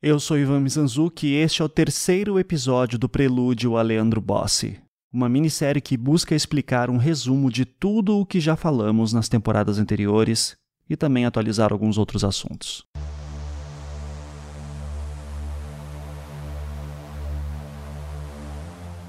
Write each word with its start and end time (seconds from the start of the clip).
Eu 0.03 0.21
sou 0.21 0.39
Ivan 0.39 0.61
Mizanzuki 0.61 1.29
e 1.29 1.37
este 1.37 1.63
é 1.63 1.65
o 1.65 1.69
terceiro 1.69 2.39
episódio 2.39 2.99
do 2.99 3.09
Prelúdio 3.09 3.77
a 3.77 3.83
Leandro 3.83 4.21
Bossi, 4.21 4.81
uma 5.13 5.29
minissérie 5.29 5.81
que 5.81 5.97
busca 5.97 6.35
explicar 6.35 6.91
um 6.91 6.97
resumo 6.97 7.51
de 7.51 7.65
tudo 7.65 8.19
o 8.19 8.27
que 8.27 8.41
já 8.41 8.57
falamos 8.57 9.13
nas 9.13 9.29
temporadas 9.29 9.79
anteriores 9.79 10.57
e 10.91 10.97
também 10.97 11.25
atualizar 11.25 11.73
alguns 11.73 11.99
outros 11.99 12.25
assuntos. 12.25 12.88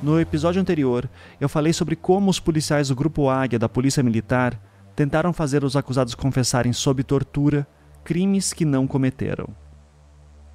No 0.02 0.18
episódio 0.18 0.62
anterior, 0.62 1.10
eu 1.42 1.50
falei 1.50 1.74
sobre 1.74 1.94
como 1.94 2.32
os 2.32 2.40
policiais 2.40 2.88
do 2.88 2.96
Grupo 2.96 3.30
Águia 3.30 3.60
da 3.60 3.68
Polícia 3.68 4.02
Militar 4.02 4.58
tentaram 4.96 5.34
fazer 5.34 5.64
os 5.66 5.76
acusados 5.76 6.16
confessarem 6.16 6.72
sob 6.72 7.04
tortura 7.04 7.68
crimes 8.04 8.54
que 8.54 8.64
não 8.64 8.88
cometeram. 8.88 9.50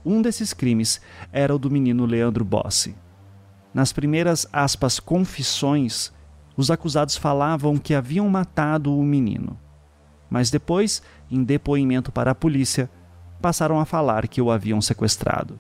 Um 0.05 0.23
desses 0.23 0.55
crimes 0.55 0.99
era 1.31 1.55
o 1.55 1.59
do 1.59 1.71
menino 1.71 2.07
Leandro 2.07 2.45
Bossi. 2.45 2.97
Nas 3.73 3.93
primeiras 3.93 4.47
aspas 4.51 4.99
confissões, 4.99 6.11
os 6.57 6.71
acusados 6.71 7.17
falavam 7.17 7.77
que 7.77 7.95
haviam 7.95 8.29
matado 8.31 8.97
o 8.97 9.05
menino. 9.05 9.59
Mas 10.31 10.51
depois, 10.51 11.03
em 11.31 11.45
depoimento 11.45 12.11
para 12.11 12.31
a 12.31 12.35
polícia, 12.35 12.89
passaram 13.43 13.79
a 13.79 13.85
falar 13.85 14.27
que 14.27 14.41
o 14.41 14.51
haviam 14.51 14.81
sequestrado. 14.81 15.59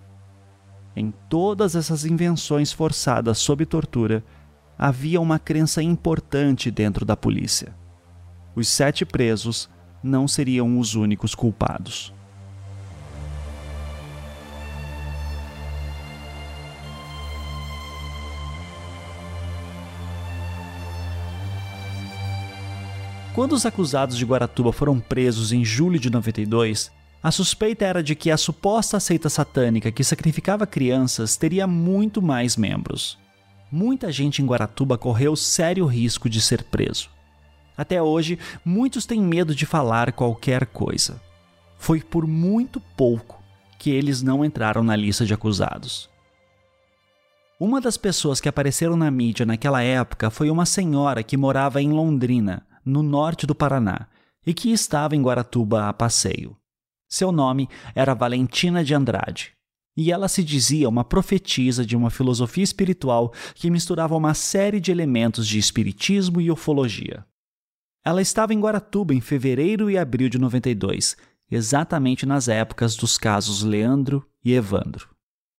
Em 0.96 1.12
todas 1.28 1.74
essas 1.74 2.04
invenções 2.04 2.72
forçadas 2.72 3.38
sob 3.38 3.66
tortura, 3.66 4.24
havia 4.78 5.20
uma 5.20 5.38
crença 5.38 5.82
importante 5.82 6.70
dentro 6.70 7.04
da 7.04 7.16
polícia. 7.16 7.74
Os 8.54 8.68
sete 8.68 9.04
presos 9.04 9.68
não 10.02 10.28
seriam 10.28 10.78
os 10.78 10.94
únicos 10.94 11.34
culpados. 11.34 12.12
Quando 23.34 23.52
os 23.52 23.66
acusados 23.66 24.16
de 24.16 24.24
Guaratuba 24.24 24.72
foram 24.72 25.00
presos 25.00 25.50
em 25.50 25.64
julho 25.64 25.98
de 25.98 26.08
92, 26.08 26.92
a 27.24 27.30
suspeita 27.30 27.86
era 27.86 28.02
de 28.02 28.14
que 28.14 28.30
a 28.30 28.36
suposta 28.36 29.00
seita 29.00 29.30
satânica 29.30 29.90
que 29.90 30.04
sacrificava 30.04 30.66
crianças 30.66 31.38
teria 31.38 31.66
muito 31.66 32.20
mais 32.20 32.54
membros. 32.54 33.18
Muita 33.72 34.12
gente 34.12 34.42
em 34.42 34.46
Guaratuba 34.46 34.98
correu 34.98 35.34
sério 35.34 35.86
risco 35.86 36.28
de 36.28 36.38
ser 36.38 36.64
preso. 36.64 37.08
Até 37.78 38.02
hoje, 38.02 38.38
muitos 38.62 39.06
têm 39.06 39.22
medo 39.22 39.54
de 39.54 39.64
falar 39.64 40.12
qualquer 40.12 40.66
coisa. 40.66 41.18
Foi 41.78 42.02
por 42.02 42.26
muito 42.26 42.78
pouco 42.78 43.42
que 43.78 43.88
eles 43.88 44.20
não 44.20 44.44
entraram 44.44 44.82
na 44.82 44.94
lista 44.94 45.24
de 45.24 45.32
acusados. 45.32 46.10
Uma 47.58 47.80
das 47.80 47.96
pessoas 47.96 48.38
que 48.38 48.50
apareceram 48.50 48.98
na 48.98 49.10
mídia 49.10 49.46
naquela 49.46 49.82
época 49.82 50.28
foi 50.28 50.50
uma 50.50 50.66
senhora 50.66 51.22
que 51.22 51.38
morava 51.38 51.80
em 51.80 51.90
Londrina, 51.90 52.66
no 52.84 53.02
norte 53.02 53.46
do 53.46 53.54
Paraná, 53.54 54.08
e 54.46 54.52
que 54.52 54.70
estava 54.70 55.16
em 55.16 55.22
Guaratuba 55.22 55.88
a 55.88 55.92
passeio. 55.94 56.54
Seu 57.08 57.30
nome 57.30 57.68
era 57.94 58.14
Valentina 58.14 58.84
de 58.84 58.94
Andrade, 58.94 59.52
e 59.96 60.10
ela 60.10 60.28
se 60.28 60.42
dizia 60.42 60.88
uma 60.88 61.04
profetisa 61.04 61.86
de 61.86 61.96
uma 61.96 62.10
filosofia 62.10 62.64
espiritual 62.64 63.32
que 63.54 63.70
misturava 63.70 64.16
uma 64.16 64.34
série 64.34 64.80
de 64.80 64.90
elementos 64.90 65.46
de 65.46 65.58
espiritismo 65.58 66.40
e 66.40 66.50
ufologia. 66.50 67.24
Ela 68.04 68.20
estava 68.20 68.52
em 68.52 68.60
Guaratuba 68.60 69.14
em 69.14 69.20
fevereiro 69.20 69.90
e 69.90 69.96
abril 69.96 70.28
de 70.28 70.38
92, 70.38 71.16
exatamente 71.50 72.26
nas 72.26 72.48
épocas 72.48 72.96
dos 72.96 73.16
casos 73.16 73.62
Leandro 73.62 74.26
e 74.44 74.52
Evandro. 74.52 75.14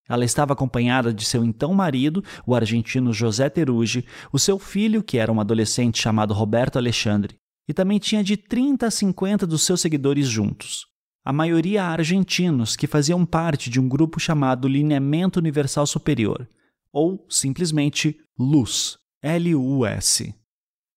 Ela 0.07 0.23
estava 0.23 0.53
acompanhada 0.53 1.11
de 1.11 1.25
seu 1.25 1.43
então 1.43 1.73
marido, 1.73 2.23
o 2.45 2.53
argentino 2.53 3.11
José 3.11 3.49
Terugi, 3.49 4.05
o 4.31 4.37
seu 4.37 4.59
filho, 4.59 5.01
que 5.01 5.17
era 5.17 5.31
um 5.31 5.39
adolescente 5.39 5.99
chamado 5.99 6.33
Roberto 6.33 6.77
Alexandre, 6.77 7.35
e 7.67 7.73
também 7.73 7.97
tinha 7.97 8.23
de 8.23 8.37
30 8.37 8.85
a 8.85 8.91
50 8.91 9.47
dos 9.47 9.63
seus 9.63 9.81
seguidores 9.81 10.27
juntos. 10.27 10.85
A 11.25 11.33
maioria 11.33 11.83
argentinos 11.83 12.75
que 12.75 12.85
faziam 12.85 13.25
parte 13.25 13.67
de 13.67 13.79
um 13.79 13.89
grupo 13.89 14.19
chamado 14.19 14.67
Lineamento 14.67 15.39
Universal 15.39 15.87
Superior, 15.87 16.47
ou 16.93 17.25
simplesmente 17.27 18.15
LUS, 18.37 18.99
L-U-S. 19.23 20.35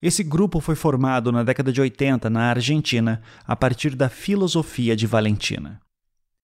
Esse 0.02 0.22
grupo 0.22 0.60
foi 0.60 0.74
formado 0.74 1.32
na 1.32 1.42
década 1.42 1.72
de 1.72 1.80
80 1.80 2.28
na 2.28 2.50
Argentina 2.50 3.22
a 3.46 3.56
partir 3.56 3.96
da 3.96 4.10
filosofia 4.10 4.94
de 4.94 5.06
Valentina. 5.06 5.80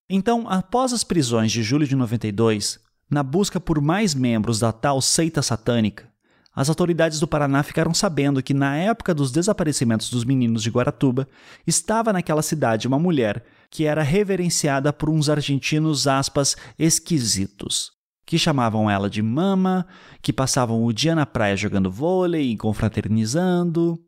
Então, 0.09 0.49
após 0.49 0.94
as 0.94 1.05
prisões 1.05 1.53
de 1.53 1.62
julho 1.62 1.87
de 1.87 1.94
92, 1.94 2.81
na 3.11 3.23
busca 3.23 3.61
por 3.61 3.83
mais 3.83 4.15
membros 4.15 4.61
da 4.61 4.73
tal 4.73 5.03
seita 5.03 5.43
satânica, 5.43 6.11
as 6.56 6.71
autoridades 6.71 7.21
do 7.21 7.28
Paraná 7.28 7.62
ficaram 7.62 7.93
sabendo 7.93 8.43
que 8.43 8.55
na 8.55 8.77
época 8.77 9.15
dos 9.15 9.31
desaparecimentos 9.31 10.09
dos 10.09 10.25
meninos 10.25 10.62
de 10.62 10.71
Guaratuba, 10.71 11.28
estava 11.67 12.15
naquela 12.15 12.43
cidade 12.43 12.89
uma 12.89 12.99
mulher 12.99 13.44
que 13.75 13.87
era 13.87 14.05
reverenciada 14.05 14.93
por 14.93 15.11
uns 15.11 15.29
argentinos 15.29 16.07
aspas 16.07 16.57
esquisitos, 16.79 17.91
que 18.25 18.39
chamavam 18.39 18.89
ela 18.89 19.11
de 19.11 19.21
mama, 19.21 19.85
que 20.23 20.33
passavam 20.33 20.85
o 20.85 20.93
dia 20.93 21.12
na 21.12 21.27
praia 21.27 21.57
jogando 21.57 21.91
vôlei 21.91 22.53
e 22.53 22.57
confraternizando, 22.57 23.99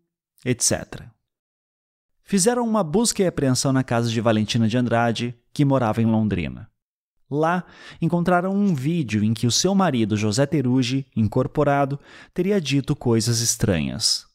etc. 0.44 1.02
Fizeram 2.22 2.64
uma 2.64 2.84
busca 2.84 3.24
e 3.24 3.26
apreensão 3.26 3.72
na 3.72 3.82
casa 3.82 4.08
de 4.08 4.20
Valentina 4.20 4.68
de 4.68 4.78
Andrade, 4.78 5.36
que 5.52 5.64
morava 5.64 6.00
em 6.00 6.06
Londrina. 6.06 6.70
Lá, 7.28 7.64
encontraram 8.00 8.54
um 8.54 8.72
vídeo 8.72 9.24
em 9.24 9.34
que 9.34 9.48
o 9.48 9.50
seu 9.50 9.74
marido, 9.74 10.16
José 10.16 10.46
Terugi, 10.46 11.08
incorporado, 11.16 11.98
teria 12.32 12.60
dito 12.60 12.94
coisas 12.94 13.40
estranhas. 13.40 14.26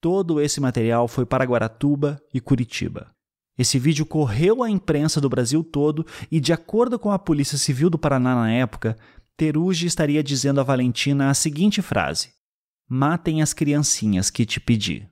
Todo 0.00 0.40
esse 0.40 0.60
material 0.60 1.08
foi 1.08 1.26
para 1.26 1.44
Guaratuba 1.44 2.22
e 2.32 2.40
Curitiba. 2.40 3.15
Esse 3.58 3.78
vídeo 3.78 4.04
correu 4.04 4.62
à 4.62 4.70
imprensa 4.70 5.20
do 5.20 5.28
Brasil 5.28 5.64
todo 5.64 6.06
e, 6.30 6.38
de 6.40 6.52
acordo 6.52 6.98
com 6.98 7.10
a 7.10 7.18
Polícia 7.18 7.56
Civil 7.56 7.88
do 7.88 7.98
Paraná 7.98 8.34
na 8.34 8.50
época, 8.50 8.96
Terugi 9.36 9.86
estaria 9.86 10.22
dizendo 10.22 10.60
a 10.60 10.64
Valentina 10.64 11.30
a 11.30 11.34
seguinte 11.34 11.80
frase: 11.80 12.30
Matem 12.88 13.40
as 13.40 13.52
criancinhas 13.52 14.30
que 14.30 14.44
te 14.44 14.60
pedi. 14.60 15.08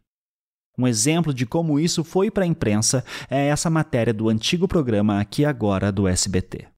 Um 0.77 0.87
exemplo 0.87 1.33
de 1.33 1.47
como 1.47 1.79
isso 1.79 2.03
foi 2.03 2.31
para 2.31 2.45
a 2.45 2.47
imprensa 2.47 3.05
é 3.31 3.47
essa 3.47 3.71
matéria 3.71 4.13
do 4.13 4.29
antigo 4.29 4.67
programa 4.67 5.21
Aqui 5.21 5.45
Agora 5.45 5.93
do 5.93 6.09
SBT. 6.09 6.74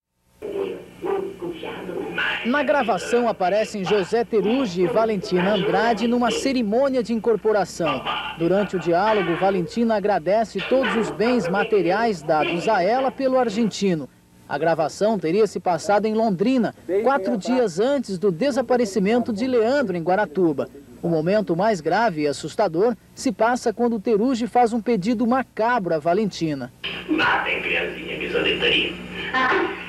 Na 2.46 2.62
gravação 2.62 3.28
aparecem 3.28 3.84
José 3.84 4.22
Terugi 4.22 4.82
e 4.82 4.86
Valentina 4.86 5.54
Andrade 5.54 6.06
numa 6.06 6.30
cerimônia 6.30 7.02
de 7.02 7.12
incorporação. 7.12 8.00
Durante 8.38 8.76
o 8.76 8.78
diálogo, 8.78 9.34
Valentina 9.34 9.96
agradece 9.96 10.60
todos 10.68 10.94
os 10.94 11.10
bens 11.10 11.48
materiais 11.48 12.22
dados 12.22 12.68
a 12.68 12.80
ela 12.80 13.10
pelo 13.10 13.36
argentino. 13.36 14.08
A 14.48 14.56
gravação 14.56 15.18
teria 15.18 15.44
se 15.48 15.58
passado 15.58 16.06
em 16.06 16.14
Londrina, 16.14 16.72
quatro 17.02 17.36
dias 17.36 17.80
antes 17.80 18.16
do 18.16 18.30
desaparecimento 18.30 19.32
de 19.32 19.44
Leandro 19.48 19.96
em 19.96 20.02
Guaratuba. 20.02 20.68
O 21.02 21.08
momento 21.08 21.56
mais 21.56 21.80
grave 21.80 22.22
e 22.22 22.28
assustador 22.28 22.94
se 23.12 23.32
passa 23.32 23.72
quando 23.72 23.98
Teruji 23.98 24.46
faz 24.46 24.72
um 24.72 24.80
pedido 24.80 25.26
macabro 25.26 25.92
a 25.92 25.98
Valentina. 25.98 26.72
Matem, 27.08 27.60
criancinha, 27.60 28.16
que. 28.18 29.85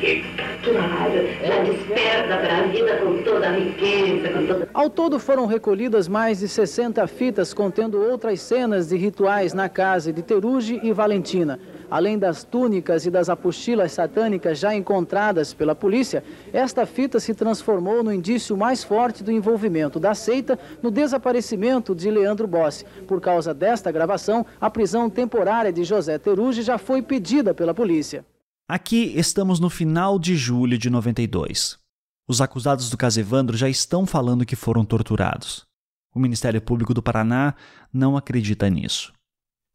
Que. 0.00 0.22
Claro, 0.62 1.12
já 1.42 1.62
desperta 1.62 2.36
para 2.36 2.58
a 2.58 2.62
vida 2.62 2.96
com 2.96 3.22
toda 3.22 3.48
a 3.48 3.52
riqueza, 3.52 4.28
com 4.28 4.46
toda... 4.46 4.68
Ao 4.74 4.90
todo 4.90 5.18
foram 5.18 5.46
recolhidas 5.46 6.08
mais 6.08 6.40
de 6.40 6.48
60 6.48 7.06
fitas 7.06 7.54
contendo 7.54 8.02
outras 8.02 8.40
cenas 8.40 8.88
de 8.88 8.96
rituais 8.96 9.54
na 9.54 9.68
casa 9.68 10.12
de 10.12 10.22
Teruji 10.22 10.80
e 10.82 10.92
Valentina. 10.92 11.58
Além 11.90 12.18
das 12.18 12.44
túnicas 12.44 13.06
e 13.06 13.10
das 13.10 13.28
apostilas 13.28 13.92
satânicas 13.92 14.58
já 14.58 14.74
encontradas 14.74 15.54
pela 15.54 15.74
polícia, 15.74 16.24
esta 16.52 16.84
fita 16.84 17.20
se 17.20 17.34
transformou 17.34 18.02
no 18.02 18.12
indício 18.12 18.56
mais 18.56 18.82
forte 18.82 19.22
do 19.22 19.30
envolvimento 19.30 20.00
da 20.00 20.14
seita 20.14 20.58
no 20.82 20.90
desaparecimento 20.90 21.94
de 21.94 22.10
Leandro 22.10 22.46
Bossi. 22.46 22.84
Por 23.06 23.20
causa 23.20 23.54
desta 23.54 23.92
gravação, 23.92 24.44
a 24.60 24.68
prisão 24.68 25.08
temporária 25.08 25.72
de 25.72 25.84
José 25.84 26.18
Teruge 26.18 26.62
já 26.62 26.78
foi 26.78 27.00
pedida 27.00 27.54
pela 27.54 27.72
polícia. 27.72 28.24
Aqui 28.66 29.12
estamos 29.14 29.60
no 29.60 29.68
final 29.68 30.18
de 30.18 30.34
julho 30.34 30.78
de 30.78 30.88
92. 30.88 31.78
Os 32.26 32.40
acusados 32.40 32.88
do 32.88 32.96
caso 32.96 33.20
Evandro 33.20 33.58
já 33.58 33.68
estão 33.68 34.06
falando 34.06 34.46
que 34.46 34.56
foram 34.56 34.86
torturados. 34.86 35.66
O 36.14 36.18
Ministério 36.18 36.62
Público 36.62 36.94
do 36.94 37.02
Paraná 37.02 37.54
não 37.92 38.16
acredita 38.16 38.70
nisso. 38.70 39.12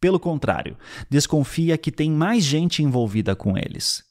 Pelo 0.02 0.20
contrário, 0.20 0.76
desconfia 1.08 1.78
que 1.78 1.92
tem 1.92 2.10
mais 2.10 2.44
gente 2.44 2.82
envolvida 2.82 3.36
com 3.36 3.56
eles. 3.56 4.04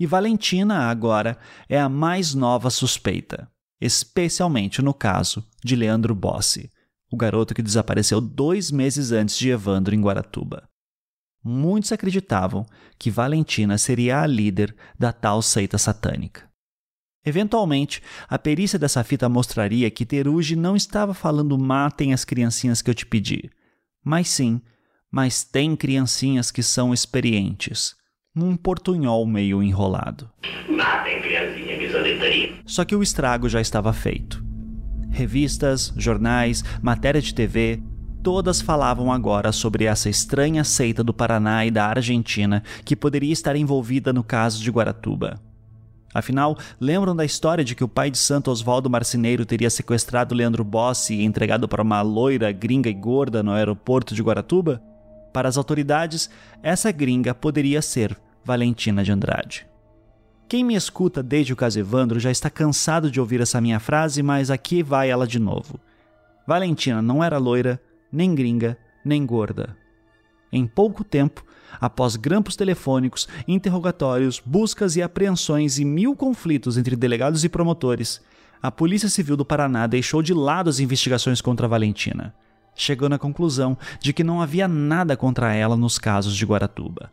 E 0.00 0.06
Valentina, 0.06 0.88
agora, 0.88 1.36
é 1.68 1.78
a 1.78 1.90
mais 1.90 2.32
nova 2.32 2.70
suspeita, 2.70 3.46
especialmente 3.78 4.80
no 4.80 4.94
caso 4.94 5.46
de 5.62 5.76
Leandro 5.76 6.14
Bossi, 6.14 6.70
o 7.12 7.16
garoto 7.16 7.52
que 7.54 7.62
desapareceu 7.62 8.22
dois 8.22 8.70
meses 8.70 9.12
antes 9.12 9.36
de 9.36 9.50
Evandro 9.50 9.94
em 9.94 10.00
Guaratuba. 10.00 10.66
Muitos 11.44 11.92
acreditavam 11.92 12.64
que 12.98 13.10
Valentina 13.10 13.76
seria 13.76 14.22
a 14.22 14.26
líder 14.26 14.74
da 14.98 15.12
tal 15.12 15.42
seita 15.42 15.76
satânica. 15.76 16.48
Eventualmente, 17.22 18.02
a 18.28 18.38
perícia 18.38 18.78
dessa 18.78 19.04
fita 19.04 19.28
mostraria 19.28 19.90
que 19.90 20.06
Teruji 20.06 20.56
não 20.56 20.74
estava 20.74 21.12
falando 21.12 21.58
matem 21.58 22.14
as 22.14 22.24
criancinhas 22.24 22.80
que 22.80 22.90
eu 22.90 22.94
te 22.94 23.04
pedi, 23.04 23.50
mas 24.04 24.28
sim, 24.28 24.60
mas 25.10 25.44
tem 25.44 25.76
criancinhas 25.76 26.50
que 26.50 26.62
são 26.62 26.92
experientes, 26.92 27.94
num 28.34 28.56
portunhol 28.56 29.26
meio 29.26 29.62
enrolado. 29.62 30.30
Matem 30.68 31.22
criancinha 31.22 31.78
que 31.78 32.62
Só 32.66 32.84
que 32.84 32.96
o 32.96 33.02
estrago 33.02 33.48
já 33.48 33.60
estava 33.60 33.92
feito. 33.92 34.44
Revistas, 35.10 35.92
jornais, 35.96 36.64
matéria 36.82 37.22
de 37.22 37.34
TV, 37.34 37.82
todas 38.24 38.62
falavam 38.62 39.12
agora 39.12 39.52
sobre 39.52 39.84
essa 39.84 40.08
estranha 40.08 40.64
seita 40.64 41.04
do 41.04 41.12
Paraná 41.12 41.66
e 41.66 41.70
da 41.70 41.86
Argentina 41.86 42.62
que 42.82 42.96
poderia 42.96 43.34
estar 43.34 43.54
envolvida 43.54 44.14
no 44.14 44.24
caso 44.24 44.62
de 44.62 44.70
Guaratuba. 44.70 45.38
Afinal, 46.14 46.56
lembram 46.80 47.14
da 47.14 47.22
história 47.22 47.62
de 47.62 47.74
que 47.74 47.84
o 47.84 47.88
pai 47.88 48.10
de 48.10 48.16
Santo 48.16 48.50
Oswaldo 48.50 48.88
Marceneiro 48.88 49.44
teria 49.44 49.68
sequestrado 49.68 50.34
Leandro 50.34 50.64
Bossi 50.64 51.16
e 51.16 51.22
entregado 51.22 51.68
para 51.68 51.82
uma 51.82 52.00
loira 52.00 52.50
gringa 52.50 52.88
e 52.88 52.94
gorda 52.94 53.42
no 53.42 53.52
aeroporto 53.52 54.14
de 54.14 54.22
Guaratuba? 54.22 54.80
Para 55.30 55.46
as 55.46 55.58
autoridades, 55.58 56.30
essa 56.62 56.90
gringa 56.90 57.34
poderia 57.34 57.82
ser 57.82 58.16
Valentina 58.42 59.04
de 59.04 59.12
Andrade. 59.12 59.66
Quem 60.48 60.64
me 60.64 60.74
escuta 60.74 61.22
desde 61.22 61.52
o 61.52 61.56
caso 61.56 61.78
Evandro 61.78 62.18
já 62.18 62.30
está 62.30 62.48
cansado 62.48 63.10
de 63.10 63.20
ouvir 63.20 63.42
essa 63.42 63.60
minha 63.60 63.78
frase, 63.78 64.22
mas 64.22 64.50
aqui 64.50 64.82
vai 64.82 65.10
ela 65.10 65.26
de 65.26 65.38
novo. 65.38 65.78
Valentina 66.46 67.02
não 67.02 67.22
era 67.22 67.36
loira, 67.36 67.80
nem 68.14 68.34
gringa, 68.34 68.78
nem 69.04 69.26
gorda. 69.26 69.76
Em 70.52 70.66
pouco 70.66 71.02
tempo, 71.02 71.44
após 71.80 72.14
grampos 72.14 72.54
telefônicos, 72.54 73.26
interrogatórios, 73.48 74.40
buscas 74.44 74.94
e 74.94 75.02
apreensões 75.02 75.78
e 75.80 75.84
mil 75.84 76.14
conflitos 76.14 76.78
entre 76.78 76.94
delegados 76.94 77.42
e 77.42 77.48
promotores, 77.48 78.22
a 78.62 78.70
Polícia 78.70 79.08
Civil 79.08 79.36
do 79.36 79.44
Paraná 79.44 79.86
deixou 79.88 80.22
de 80.22 80.32
lado 80.32 80.70
as 80.70 80.78
investigações 80.78 81.40
contra 81.40 81.66
Valentina, 81.66 82.32
chegando 82.76 83.14
à 83.14 83.18
conclusão 83.18 83.76
de 84.00 84.12
que 84.12 84.22
não 84.22 84.40
havia 84.40 84.68
nada 84.68 85.16
contra 85.16 85.52
ela 85.52 85.76
nos 85.76 85.98
casos 85.98 86.36
de 86.36 86.46
Guaratuba. 86.46 87.10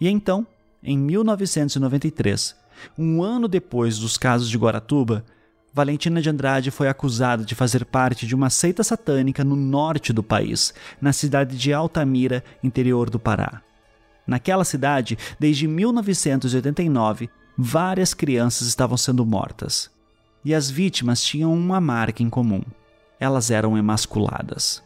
E 0.00 0.08
então, 0.08 0.46
em 0.82 0.96
1993, 0.96 2.56
um 2.96 3.22
ano 3.22 3.48
depois 3.48 3.98
dos 3.98 4.16
casos 4.16 4.48
de 4.48 4.56
Guaratuba, 4.56 5.24
Valentina 5.72 6.20
de 6.20 6.28
Andrade 6.28 6.70
foi 6.70 6.88
acusada 6.88 7.44
de 7.44 7.54
fazer 7.54 7.84
parte 7.84 8.26
de 8.26 8.34
uma 8.34 8.50
seita 8.50 8.82
satânica 8.82 9.44
no 9.44 9.54
norte 9.54 10.12
do 10.12 10.22
país, 10.22 10.74
na 11.00 11.12
cidade 11.12 11.56
de 11.56 11.72
Altamira, 11.72 12.42
interior 12.62 13.08
do 13.08 13.20
Pará. 13.20 13.62
Naquela 14.26 14.64
cidade, 14.64 15.16
desde 15.38 15.68
1989, 15.68 17.30
várias 17.56 18.12
crianças 18.12 18.66
estavam 18.66 18.96
sendo 18.96 19.24
mortas. 19.24 19.90
E 20.44 20.54
as 20.54 20.70
vítimas 20.70 21.22
tinham 21.22 21.54
uma 21.54 21.80
marca 21.80 22.22
em 22.22 22.30
comum: 22.30 22.62
elas 23.18 23.50
eram 23.50 23.78
emasculadas. 23.78 24.82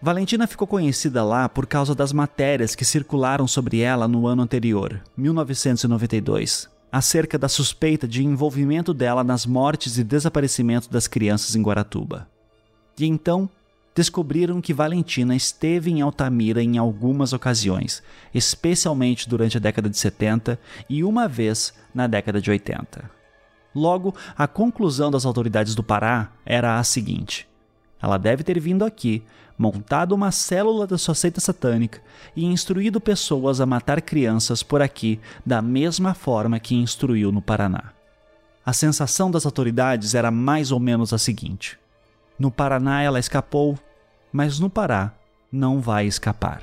Valentina 0.00 0.46
ficou 0.46 0.66
conhecida 0.66 1.22
lá 1.22 1.48
por 1.48 1.66
causa 1.66 1.94
das 1.94 2.12
matérias 2.12 2.74
que 2.74 2.84
circularam 2.84 3.46
sobre 3.46 3.80
ela 3.80 4.08
no 4.08 4.26
ano 4.26 4.42
anterior, 4.42 5.00
1992, 5.16 6.68
acerca 6.92 7.38
da 7.38 7.48
suspeita 7.48 8.06
de 8.06 8.22
envolvimento 8.22 8.92
dela 8.92 9.24
nas 9.24 9.46
mortes 9.46 9.96
e 9.96 10.04
desaparecimento 10.04 10.90
das 10.90 11.08
crianças 11.08 11.56
em 11.56 11.62
Guaratuba. 11.62 12.28
E 12.98 13.06
então, 13.06 13.48
descobriram 13.94 14.60
que 14.60 14.74
Valentina 14.74 15.34
esteve 15.34 15.90
em 15.90 16.02
Altamira 16.02 16.62
em 16.62 16.76
algumas 16.76 17.32
ocasiões, 17.32 18.02
especialmente 18.34 19.28
durante 19.28 19.56
a 19.56 19.60
década 19.60 19.88
de 19.88 19.98
70 19.98 20.58
e 20.88 21.02
uma 21.02 21.26
vez 21.26 21.72
na 21.94 22.06
década 22.06 22.40
de 22.40 22.50
80. 22.50 23.10
Logo, 23.74 24.14
a 24.36 24.46
conclusão 24.46 25.10
das 25.10 25.24
autoridades 25.24 25.74
do 25.74 25.82
Pará 25.82 26.30
era 26.44 26.78
a 26.78 26.84
seguinte: 26.84 27.48
ela 28.00 28.18
deve 28.18 28.42
ter 28.42 28.60
vindo 28.60 28.84
aqui, 28.84 29.22
montado 29.56 30.12
uma 30.12 30.30
célula 30.30 30.86
da 30.86 30.98
sua 30.98 31.14
seita 31.14 31.40
satânica 31.40 32.00
e 32.34 32.44
instruído 32.44 33.00
pessoas 33.00 33.60
a 33.60 33.66
matar 33.66 34.00
crianças 34.02 34.62
por 34.62 34.82
aqui 34.82 35.20
da 35.44 35.60
mesma 35.62 36.14
forma 36.14 36.58
que 36.58 36.74
instruiu 36.74 37.30
no 37.30 37.42
Paraná. 37.42 37.92
A 38.64 38.72
sensação 38.72 39.30
das 39.30 39.44
autoridades 39.44 40.14
era 40.14 40.30
mais 40.30 40.70
ou 40.70 40.78
menos 40.78 41.12
a 41.12 41.18
seguinte: 41.18 41.78
no 42.38 42.50
Paraná 42.50 43.02
ela 43.02 43.18
escapou, 43.18 43.78
mas 44.32 44.58
no 44.58 44.70
Pará 44.70 45.14
não 45.50 45.80
vai 45.80 46.06
escapar. 46.06 46.62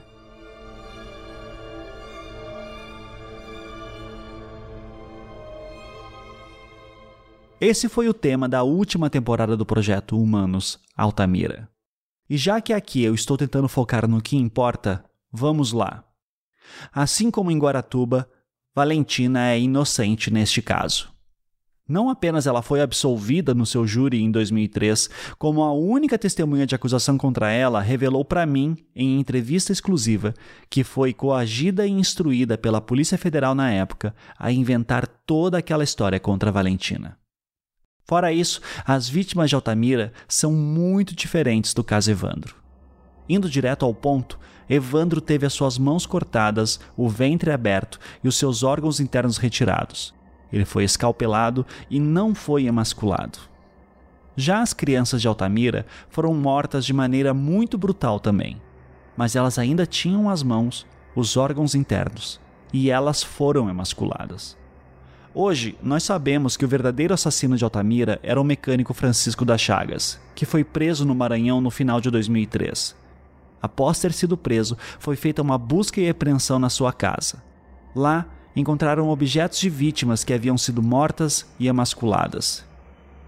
Esse 7.62 7.90
foi 7.90 8.08
o 8.08 8.14
tema 8.14 8.48
da 8.48 8.64
última 8.64 9.10
temporada 9.10 9.58
do 9.58 9.66
projeto 9.66 10.18
Humanos 10.18 10.80
Altamira. 10.96 11.68
E 12.30 12.38
já 12.38 12.62
que 12.62 12.74
aqui 12.74 13.04
eu 13.04 13.16
estou 13.16 13.36
tentando 13.36 13.68
focar 13.68 14.08
no 14.08 14.22
que 14.22 14.38
importa, 14.38 15.04
vamos 15.32 15.72
lá. 15.72 16.04
Assim 16.94 17.32
como 17.32 17.50
em 17.50 17.58
Guaratuba, 17.58 18.30
Valentina 18.76 19.50
é 19.50 19.60
inocente 19.60 20.32
neste 20.32 20.62
caso. 20.62 21.10
Não 21.90 22.08
apenas 22.08 22.46
ela 22.46 22.62
foi 22.62 22.82
absolvida 22.82 23.56
no 23.56 23.66
seu 23.66 23.88
júri 23.88 24.22
em 24.22 24.30
2003, 24.30 25.10
como 25.40 25.64
a 25.64 25.74
única 25.74 26.20
testemunha 26.20 26.68
de 26.68 26.76
acusação 26.76 27.18
contra 27.18 27.52
ela 27.52 27.82
revelou 27.82 28.24
para 28.24 28.46
mim, 28.46 28.78
em 28.96 29.20
entrevista 29.20 29.72
exclusiva, 29.72 30.36
que 30.70 30.84
foi 30.84 31.14
coagida 31.14 31.88
e 31.88 31.90
instruída 31.90 32.60
pela 32.60 32.80
Polícia 32.80 33.18
Federal 33.18 33.56
na 33.56 33.72
época 33.72 34.16
a 34.38 34.52
inventar 34.52 35.08
toda 35.08 35.58
aquela 35.58 35.84
história 35.84 36.20
contra 36.20 36.52
Valentina. 36.52 37.19
Fora 38.10 38.34
isso, 38.34 38.60
as 38.88 39.08
vítimas 39.08 39.52
de 39.52 39.56
Altamira 39.56 40.12
são 40.28 40.52
muito 40.52 41.16
diferentes 41.16 41.76
do 41.76 41.84
caso 41.84 42.10
Evandro. 42.10 42.56
Indo 43.30 43.48
direto 43.48 43.86
ao 43.86 43.94
ponto, 43.94 44.40
Evandro 44.68 45.22
teve 45.22 45.46
as 45.46 45.54
suas 45.54 45.78
mãos 45.78 46.08
cortadas, 46.08 46.80
o 46.98 47.08
ventre 47.08 47.52
aberto 47.52 48.00
e 48.24 48.28
os 48.28 48.36
seus 48.36 48.64
órgãos 48.64 49.00
internos 49.00 49.38
retirados. 49.38 50.12
Ele 50.52 50.66
foi 50.66 50.86
escalpelado 50.86 51.64
e 51.88 52.00
não 52.00 52.34
foi 52.34 52.66
emasculado. 52.66 53.38
Já 54.36 54.64
as 54.64 54.74
crianças 54.74 55.22
de 55.22 55.28
Altamira 55.28 55.86
foram 56.10 56.34
mortas 56.34 56.88
de 56.88 56.94
maneira 56.94 57.32
muito 57.32 57.78
brutal 57.78 58.20
também, 58.20 58.60
mas 59.16 59.36
elas 59.36 59.60
ainda 59.60 59.86
tinham 59.86 60.32
as 60.32 60.42
mãos, 60.42 60.88
os 61.16 61.38
órgãos 61.38 61.76
internos, 61.76 62.42
e 62.74 62.90
elas 62.90 63.22
foram 63.22 63.70
emasculadas. 63.70 64.58
Hoje, 65.34 65.78
nós 65.84 66.02
sabemos 66.02 66.58
que 66.58 66.66
o 66.66 66.68
verdadeiro 66.68 67.14
assassino 67.14 67.56
de 67.56 67.64
Altamira 67.64 68.20
era 68.24 68.42
o 68.42 68.44
mecânico 68.44 68.96
Francisco 68.96 69.46
das 69.46 69.62
Chagas, 69.62 70.20
que 70.34 70.44
foi 70.44 70.64
preso 70.64 71.06
no 71.06 71.14
Maranhão 71.14 71.62
no 71.62 71.70
final 71.70 72.02
de 72.02 72.10
2003. 72.10 72.96
Após 73.62 74.00
ter 74.00 74.12
sido 74.12 74.36
preso, 74.36 74.76
foi 74.98 75.16
feita 75.16 75.44
uma 75.44 75.58
busca 75.58 76.02
e 76.02 76.10
apreensão 76.10 76.58
na 76.58 76.68
sua 76.68 76.92
casa. 76.92 77.44
Lá, 77.96 78.26
encontraram 78.56 79.10
objetos 79.10 79.60
de 79.60 79.70
vítimas 79.70 80.24
que 80.24 80.34
haviam 80.34 80.58
sido 80.58 80.82
mortas 80.82 81.46
e 81.60 81.68
emasculadas. 81.68 82.66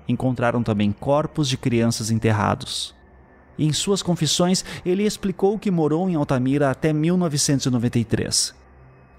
Encontraram 0.07 0.63
também 0.63 0.91
corpos 0.91 1.47
de 1.47 1.55
crianças 1.55 2.09
enterrados. 2.09 2.95
Em 3.59 3.71
suas 3.71 4.01
confissões, 4.01 4.65
ele 4.83 5.03
explicou 5.03 5.59
que 5.59 5.69
morou 5.69 6.09
em 6.09 6.15
Altamira 6.15 6.71
até 6.71 6.91
1993, 6.91 8.55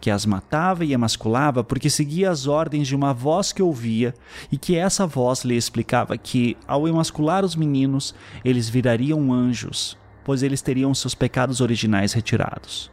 que 0.02 0.10
as 0.10 0.26
matava 0.26 0.84
e 0.84 0.92
emasculava 0.92 1.62
porque 1.62 1.88
seguia 1.88 2.28
as 2.28 2.48
ordens 2.48 2.88
de 2.88 2.96
uma 2.96 3.14
voz 3.14 3.52
que 3.52 3.62
ouvia 3.62 4.12
e 4.50 4.58
que 4.58 4.76
essa 4.76 5.06
voz 5.06 5.44
lhe 5.44 5.56
explicava 5.56 6.18
que, 6.18 6.56
ao 6.66 6.88
emascular 6.88 7.44
os 7.44 7.54
meninos, 7.54 8.12
eles 8.44 8.68
virariam 8.68 9.32
anjos, 9.32 9.96
pois 10.24 10.42
eles 10.42 10.60
teriam 10.60 10.92
seus 10.92 11.14
pecados 11.14 11.60
originais 11.60 12.12
retirados. 12.12 12.90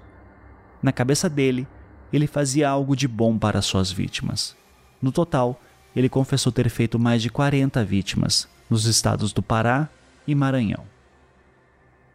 Na 0.84 0.92
cabeça 0.92 1.28
dele, 1.28 1.68
ele 2.14 2.28
fazia 2.28 2.70
algo 2.70 2.96
de 2.96 3.08
bom 3.08 3.40
para 3.40 3.60
suas 3.60 3.92
vítimas. 3.92 4.56
No 5.02 5.12
total, 5.12 5.60
ele 5.96 6.10
confessou 6.10 6.52
ter 6.52 6.70
feito 6.70 7.00
mais 7.00 7.24
de 7.24 7.32
40 7.32 7.84
vítimas 7.84 8.48
nos 8.70 8.86
estados 8.86 9.34
do 9.34 9.42
Pará 9.42 9.90
e 10.28 10.36
Maranhão. 10.36 10.84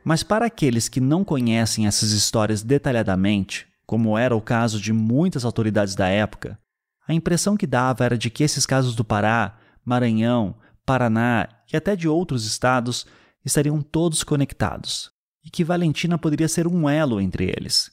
Mas 0.05 0.23
para 0.23 0.47
aqueles 0.47 0.89
que 0.89 1.01
não 1.01 1.25
conhecem 1.25 1.89
essas 1.89 2.13
histórias 2.13 2.63
detalhadamente, 2.63 3.67
como 3.87 4.17
era 4.17 4.35
o 4.35 4.41
caso 4.41 4.81
de 4.81 4.93
muitas 4.93 5.45
autoridades 5.45 5.95
da 5.95 6.09
época, 6.09 6.59
a 7.07 7.13
impressão 7.13 7.57
que 7.57 7.67
dava 7.67 8.05
era 8.05 8.17
de 8.17 8.31
que 8.31 8.43
esses 8.43 8.65
casos 8.65 8.95
do 8.95 9.05
Pará, 9.05 9.59
Maranhão, 9.85 10.57
Paraná 10.87 11.49
e 11.73 11.77
até 11.77 11.95
de 11.95 12.09
outros 12.09 12.47
estados 12.47 13.07
estariam 13.45 13.83
todos 13.83 14.25
conectados 14.25 15.11
e 15.45 15.51
que 15.51 15.65
Valentina 15.65 16.17
poderia 16.17 16.49
ser 16.49 16.67
um 16.67 16.89
elo 16.89 17.21
entre 17.21 17.45
eles. 17.45 17.91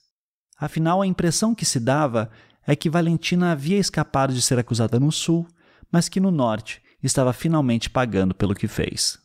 Afinal, 0.57 1.01
a 1.01 1.07
impressão 1.07 1.53
que 1.53 1.65
se 1.65 1.79
dava 1.79 2.29
é 2.65 2.75
que 2.75 2.89
Valentina 2.89 3.51
havia 3.51 3.77
escapado 3.77 4.33
de 4.33 4.41
ser 4.41 4.57
acusada 4.59 4.99
no 4.99 5.11
sul, 5.11 5.45
mas 5.91 6.07
que 6.07 6.19
no 6.19 6.31
norte 6.31 6.81
estava 7.03 7.33
finalmente 7.33 7.89
pagando 7.89 8.33
pelo 8.33 8.55
que 8.55 8.67
fez. 8.67 9.19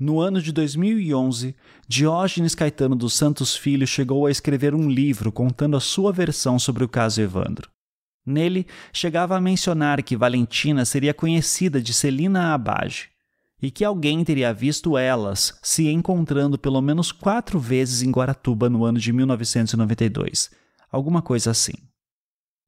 No 0.00 0.20
ano 0.20 0.40
de 0.40 0.52
2011, 0.52 1.56
Diógenes 1.88 2.54
Caetano 2.54 2.94
dos 2.94 3.14
Santos 3.14 3.56
Filho 3.56 3.84
chegou 3.84 4.26
a 4.26 4.30
escrever 4.30 4.72
um 4.72 4.88
livro 4.88 5.32
contando 5.32 5.76
a 5.76 5.80
sua 5.80 6.12
versão 6.12 6.56
sobre 6.56 6.84
o 6.84 6.88
caso 6.88 7.20
Evandro. 7.20 7.68
Nele, 8.24 8.64
chegava 8.92 9.36
a 9.36 9.40
mencionar 9.40 10.00
que 10.04 10.16
Valentina 10.16 10.84
seria 10.84 11.12
conhecida 11.12 11.82
de 11.82 11.92
Celina 11.92 12.54
Abage 12.54 13.08
e 13.60 13.72
que 13.72 13.84
alguém 13.84 14.22
teria 14.22 14.54
visto 14.54 14.96
elas 14.96 15.58
se 15.64 15.88
encontrando 15.88 16.56
pelo 16.56 16.80
menos 16.80 17.10
quatro 17.10 17.58
vezes 17.58 18.00
em 18.00 18.12
Guaratuba 18.12 18.70
no 18.70 18.84
ano 18.84 19.00
de 19.00 19.12
1992, 19.12 20.48
alguma 20.92 21.20
coisa 21.20 21.50
assim. 21.50 21.74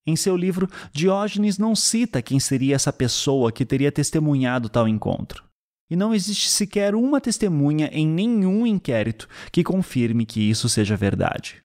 Em 0.05 0.17
seu 0.17 0.37
livro, 0.37 0.69
Diógenes 0.93 1.59
não 1.59 1.77
cita 1.77 2.23
quem 2.23 2.41
seria 2.41 2.75
essa 2.75 2.93
pessoa 2.93 3.53
que 3.53 3.65
teria 3.65 3.93
testemunhado 3.93 4.69
tal 4.69 4.89
encontro. 4.89 5.50
E 5.91 5.97
não 5.97 6.15
existe 6.15 6.49
sequer 6.49 6.95
uma 6.95 7.21
testemunha 7.21 7.91
em 7.93 8.07
nenhum 8.07 8.65
inquérito 8.65 9.29
que 9.51 9.65
confirme 9.65 10.25
que 10.25 10.41
isso 10.41 10.69
seja 10.69 10.97
verdade. 10.97 11.63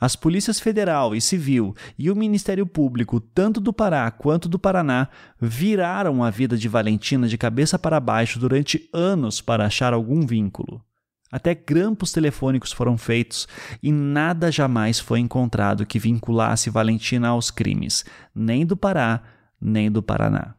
As 0.00 0.14
polícias 0.14 0.60
federal 0.60 1.14
e 1.14 1.20
civil 1.20 1.74
e 1.98 2.08
o 2.08 2.14
Ministério 2.14 2.64
Público, 2.64 3.20
tanto 3.20 3.60
do 3.60 3.72
Pará 3.72 4.08
quanto 4.12 4.48
do 4.48 4.56
Paraná, 4.58 5.08
viraram 5.40 6.22
a 6.22 6.30
vida 6.30 6.56
de 6.56 6.68
Valentina 6.68 7.26
de 7.26 7.36
cabeça 7.36 7.76
para 7.78 7.98
baixo 7.98 8.38
durante 8.38 8.88
anos 8.92 9.40
para 9.40 9.66
achar 9.66 9.92
algum 9.92 10.24
vínculo. 10.24 10.80
Até 11.32 11.52
grampos 11.54 12.12
telefônicos 12.12 12.72
foram 12.72 12.96
feitos 12.96 13.48
e 13.82 13.92
nada 13.92 14.52
jamais 14.52 15.00
foi 15.00 15.18
encontrado 15.18 15.84
que 15.84 15.98
vinculasse 15.98 16.70
Valentina 16.70 17.28
aos 17.28 17.50
crimes, 17.50 18.04
nem 18.32 18.64
do 18.64 18.76
Pará, 18.76 19.22
nem 19.60 19.90
do 19.90 20.02
Paraná. 20.02 20.57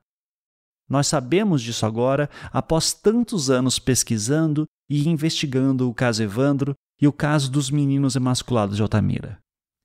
Nós 0.90 1.08
sabemos 1.08 1.62
disso 1.62 1.86
agora 1.86 2.30
após 2.52 2.94
tantos 2.94 3.50
anos 3.50 3.78
pesquisando 3.78 4.66
e 4.90 5.08
investigando 5.08 5.88
o 5.88 5.94
caso 5.94 6.24
Evandro 6.24 6.74
e 7.00 7.08
o 7.08 7.14
caso 7.14 7.52
dos 7.52 7.70
meninos 7.70 8.16
emasculados 8.16 8.76
de 8.76 8.82
Altamira. 8.82 9.38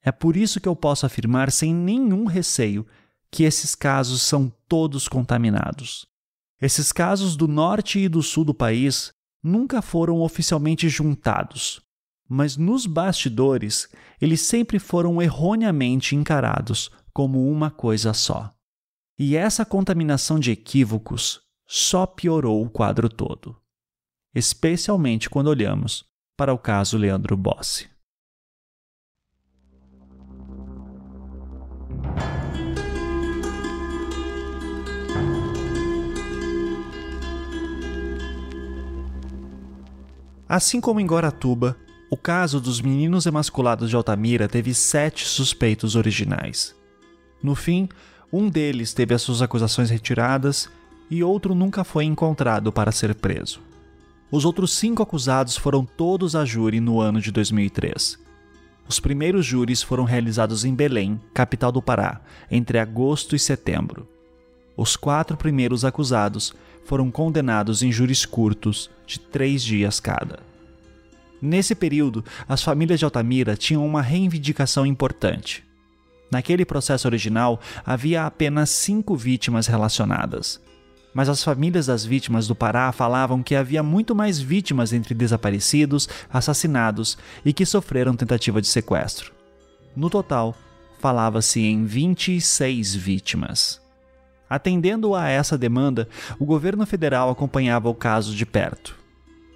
É 0.02 0.10
por 0.10 0.36
isso 0.36 0.60
que 0.60 0.68
eu 0.68 0.74
posso 0.74 1.04
afirmar 1.04 1.52
sem 1.52 1.74
nenhum 1.74 2.24
receio 2.24 2.86
que 3.30 3.42
esses 3.42 3.74
casos 3.74 4.22
são 4.22 4.50
todos 4.68 5.08
contaminados. 5.08 6.06
Esses 6.60 6.92
casos 6.92 7.36
do 7.36 7.48
norte 7.48 7.98
e 7.98 8.08
do 8.08 8.22
sul 8.22 8.44
do 8.44 8.54
país 8.54 9.12
nunca 9.42 9.82
foram 9.82 10.20
oficialmente 10.20 10.88
juntados, 10.88 11.82
mas 12.28 12.56
nos 12.56 12.86
bastidores 12.86 13.88
eles 14.20 14.40
sempre 14.42 14.78
foram 14.78 15.20
erroneamente 15.20 16.16
encarados 16.16 16.90
como 17.12 17.50
uma 17.50 17.70
coisa 17.70 18.14
só. 18.14 18.53
E 19.16 19.36
essa 19.36 19.64
contaminação 19.64 20.40
de 20.40 20.50
equívocos 20.50 21.40
só 21.66 22.04
piorou 22.04 22.64
o 22.64 22.68
quadro 22.68 23.08
todo, 23.08 23.56
especialmente 24.34 25.30
quando 25.30 25.46
olhamos 25.46 26.04
para 26.36 26.52
o 26.52 26.58
caso 26.58 26.98
Leandro 26.98 27.36
Bossi. 27.36 27.88
Assim 40.48 40.80
como 40.80 40.98
em 40.98 41.06
Guaratuba, 41.06 41.76
o 42.10 42.16
caso 42.16 42.60
dos 42.60 42.80
meninos 42.80 43.26
emasculados 43.26 43.88
de 43.88 43.94
Altamira 43.94 44.48
teve 44.48 44.74
sete 44.74 45.24
suspeitos 45.24 45.94
originais. 45.94 46.74
No 47.40 47.54
fim, 47.54 47.88
um 48.36 48.48
deles 48.48 48.92
teve 48.92 49.14
as 49.14 49.22
suas 49.22 49.40
acusações 49.40 49.90
retiradas 49.90 50.68
e 51.08 51.22
outro 51.22 51.54
nunca 51.54 51.84
foi 51.84 52.04
encontrado 52.04 52.72
para 52.72 52.90
ser 52.90 53.14
preso. 53.14 53.60
Os 54.30 54.44
outros 54.44 54.74
cinco 54.74 55.02
acusados 55.02 55.56
foram 55.56 55.84
todos 55.84 56.34
a 56.34 56.44
júri 56.44 56.80
no 56.80 57.00
ano 57.00 57.20
de 57.20 57.30
2003. 57.30 58.18
Os 58.88 58.98
primeiros 58.98 59.46
júris 59.46 59.82
foram 59.82 60.02
realizados 60.02 60.64
em 60.64 60.74
Belém, 60.74 61.20
capital 61.32 61.70
do 61.70 61.80
Pará, 61.80 62.20
entre 62.50 62.78
agosto 62.78 63.36
e 63.36 63.38
setembro. 63.38 64.08
Os 64.76 64.96
quatro 64.96 65.36
primeiros 65.36 65.84
acusados 65.84 66.52
foram 66.84 67.10
condenados 67.10 67.82
em 67.82 67.92
júris 67.92 68.26
curtos 68.26 68.90
de 69.06 69.20
três 69.20 69.62
dias 69.62 70.00
cada. 70.00 70.40
Nesse 71.40 71.74
período, 71.74 72.24
as 72.48 72.62
famílias 72.62 72.98
de 72.98 73.04
Altamira 73.04 73.56
tinham 73.56 73.86
uma 73.86 74.02
reivindicação 74.02 74.84
importante. 74.84 75.63
Naquele 76.34 76.64
processo 76.64 77.06
original, 77.06 77.60
havia 77.86 78.26
apenas 78.26 78.68
cinco 78.68 79.14
vítimas 79.14 79.68
relacionadas. 79.68 80.60
Mas 81.14 81.28
as 81.28 81.44
famílias 81.44 81.86
das 81.86 82.04
vítimas 82.04 82.48
do 82.48 82.56
Pará 82.56 82.90
falavam 82.90 83.40
que 83.40 83.54
havia 83.54 83.84
muito 83.84 84.16
mais 84.16 84.40
vítimas 84.40 84.92
entre 84.92 85.14
desaparecidos, 85.14 86.08
assassinados 86.28 87.16
e 87.44 87.52
que 87.52 87.64
sofreram 87.64 88.16
tentativa 88.16 88.60
de 88.60 88.66
sequestro. 88.66 89.32
No 89.94 90.10
total, 90.10 90.56
falava-se 90.98 91.60
em 91.60 91.84
26 91.84 92.96
vítimas. 92.96 93.80
Atendendo 94.50 95.14
a 95.14 95.28
essa 95.28 95.56
demanda, 95.56 96.08
o 96.36 96.44
governo 96.44 96.84
federal 96.84 97.30
acompanhava 97.30 97.88
o 97.88 97.94
caso 97.94 98.34
de 98.34 98.44
perto. 98.44 99.03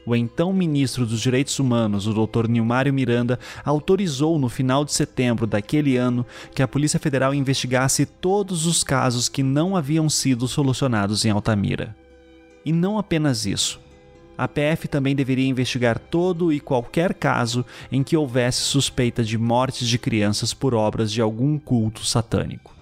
O 0.09 0.17
então 0.17 0.55
ministro 0.55 1.05
dos 1.05 1.21
Direitos 1.21 1.59
Humanos, 1.59 2.07
o 2.07 2.15
Dr. 2.15 2.49
Nilmário 2.49 2.95
Miranda, 2.95 3.39
autorizou 3.63 4.39
no 4.39 4.49
final 4.49 4.83
de 4.83 4.95
setembro 4.95 5.47
daquele 5.47 5.99
ano 5.99 6.25
que 6.55 6.63
a 6.63 6.67
Polícia 6.67 6.99
Federal 6.99 7.35
investigasse 7.35 8.07
todos 8.07 8.65
os 8.65 8.83
casos 8.83 9.29
que 9.29 9.43
não 9.43 9.77
haviam 9.77 10.09
sido 10.09 10.49
solucionados 10.49 11.27
em 11.27 11.31
Altamira. 11.31 11.95
E 12.65 12.73
não 12.73 12.99
apenas 12.99 13.45
isso. 13.45 13.79
A 14.39 14.49
PF 14.49 14.89
também 14.89 15.15
deveria 15.15 15.47
investigar 15.47 15.99
todo 15.99 16.55
e 16.55 16.59
qualquer 16.59 17.13
caso 17.13 17.63
em 17.93 18.03
que 18.03 18.17
houvesse 18.17 18.63
suspeita 18.63 19.23
de 19.23 19.37
mortes 19.37 19.87
de 19.87 19.99
crianças 19.99 20.55
por 20.55 20.75
obras 20.75 21.13
de 21.13 21.21
algum 21.21 21.59
culto 21.59 22.03
satânico. 22.03 22.78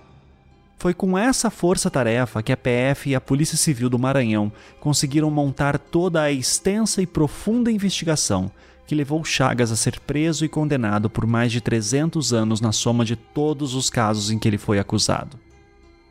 Foi 0.78 0.92
com 0.92 1.16
essa 1.16 1.50
força-tarefa 1.50 2.42
que 2.42 2.52
a 2.52 2.56
PF 2.56 3.11
e 3.11 3.14
a 3.14 3.21
Polícia 3.21 3.56
Civil 3.56 3.88
do 3.88 3.99
Maranhão 3.99 4.52
conseguiram 4.78 5.30
montar 5.30 5.78
toda 5.78 6.23
a 6.23 6.30
extensa 6.30 7.00
e 7.00 7.06
profunda 7.06 7.71
investigação 7.71 8.50
que 8.87 8.95
levou 8.95 9.25
Chagas 9.25 9.73
a 9.73 9.76
ser 9.76 9.99
preso 10.00 10.45
e 10.45 10.49
condenado 10.49 11.11
por 11.11 11.26
mais 11.26 11.50
de 11.50 11.61
300 11.61 12.33
anos 12.33 12.61
na 12.61 12.71
soma 12.73 13.04
de 13.04 13.16
todos 13.16 13.75
os 13.75 13.90
casos 13.90 14.30
em 14.30 14.38
que 14.38 14.47
ele 14.47 14.59
foi 14.59 14.78
acusado. 14.78 15.38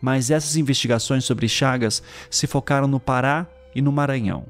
Mas 0.01 0.29
essas 0.29 0.57
investigações 0.57 1.24
sobre 1.24 1.48
Chagas 1.48 2.03
se 2.29 2.45
focaram 2.45 2.88
no 2.88 3.00
Pará 3.00 3.48
e 3.74 3.81
no 3.81 3.91
Maranhão. 3.91 4.45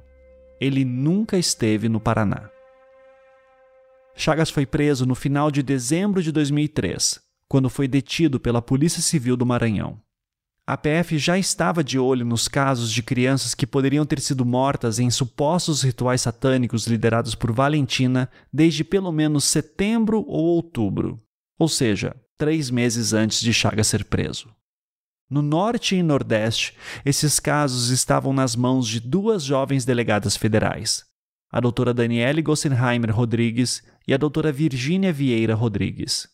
Ele 0.59 0.83
nunca 0.83 1.37
esteve 1.37 1.87
no 1.87 1.99
Paraná. 1.99 2.49
Chagas 4.15 4.49
foi 4.49 4.65
preso 4.65 5.05
no 5.05 5.13
final 5.13 5.51
de 5.51 5.61
dezembro 5.61 6.23
de 6.23 6.31
2003, 6.31 7.19
quando 7.47 7.69
foi 7.69 7.87
detido 7.87 8.39
pela 8.39 8.61
Polícia 8.61 9.01
Civil 9.01 9.37
do 9.37 9.45
Maranhão. 9.45 10.04
A 10.67 10.75
PF 10.75 11.19
já 11.19 11.37
estava 11.37 11.83
de 11.83 11.99
olho 11.99 12.25
nos 12.25 12.47
casos 12.47 12.91
de 12.91 13.03
crianças 13.03 13.53
que 13.53 13.67
poderiam 13.67 14.03
ter 14.03 14.19
sido 14.19 14.43
mortas 14.43 14.97
em 14.97 15.11
supostos 15.11 15.83
rituais 15.83 16.21
satânicos 16.21 16.87
liderados 16.87 17.35
por 17.35 17.51
Valentina 17.51 18.27
desde 18.51 18.83
pelo 18.83 19.11
menos 19.11 19.43
setembro 19.43 20.25
ou 20.27 20.43
outubro, 20.45 21.21
ou 21.59 21.67
seja, 21.67 22.15
três 22.35 22.71
meses 22.71 23.13
antes 23.13 23.41
de 23.41 23.53
Chagas 23.53 23.85
ser 23.85 24.05
preso. 24.05 24.49
No 25.29 25.43
norte 25.43 25.95
e 25.95 26.01
nordeste, 26.01 26.75
esses 27.05 27.39
casos 27.39 27.89
estavam 27.89 28.33
nas 28.33 28.55
mãos 28.55 28.87
de 28.87 28.99
duas 28.99 29.43
jovens 29.43 29.85
delegadas 29.85 30.35
federais, 30.35 31.05
a 31.51 31.59
doutora 31.59 31.93
Daniele 31.93 32.41
Gossenheimer 32.41 33.15
Rodrigues 33.15 33.83
e 34.07 34.15
a 34.15 34.17
doutora 34.17 34.51
Virgínia 34.51 35.13
Vieira 35.13 35.53
Rodrigues. 35.53 36.27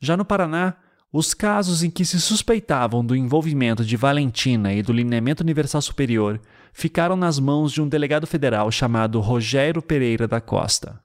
Já 0.00 0.16
no 0.16 0.24
Paraná, 0.24 0.76
os 1.12 1.32
casos 1.32 1.82
em 1.82 1.90
que 1.90 2.04
se 2.04 2.20
suspeitavam 2.20 3.04
do 3.04 3.16
envolvimento 3.16 3.84
de 3.84 3.96
Valentina 3.96 4.74
e 4.74 4.82
do 4.82 4.92
lineamento 4.92 5.42
universal 5.42 5.80
superior 5.80 6.40
ficaram 6.72 7.16
nas 7.16 7.38
mãos 7.38 7.72
de 7.72 7.80
um 7.80 7.88
delegado 7.88 8.26
federal 8.26 8.70
chamado 8.70 9.18
Rogério 9.20 9.80
Pereira 9.80 10.28
da 10.28 10.40
Costa. 10.40 11.02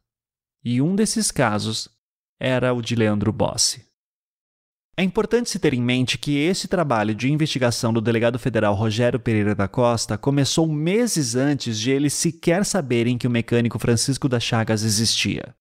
E 0.64 0.82
um 0.82 0.96
desses 0.96 1.32
casos 1.32 1.90
era 2.40 2.74
o 2.74 2.82
de 2.82 2.96
Leandro 2.96 3.32
Bossi. 3.32 3.86
É 4.96 5.02
importante 5.02 5.50
se 5.50 5.58
ter 5.58 5.74
em 5.74 5.82
mente 5.82 6.20
que 6.20 6.38
esse 6.38 6.68
trabalho 6.68 7.16
de 7.16 7.32
investigação 7.32 7.92
do 7.92 8.00
delegado 8.00 8.38
federal 8.38 8.76
Rogério 8.76 9.20
Pereira 9.20 9.56
da 9.56 9.68
Costa 9.68 10.18
começou 10.18 10.68
meses 10.68 11.36
antes 11.36 11.80
de 11.80 11.90
eles 11.90 12.14
sequer 12.14 12.64
saberem 12.64 13.18
que 13.18 13.26
o 13.26 13.32
mecânico 13.32 13.80
Francisco 13.80 14.30
da 14.30 14.40
Chagas 14.40 14.84
existia. 14.84 15.56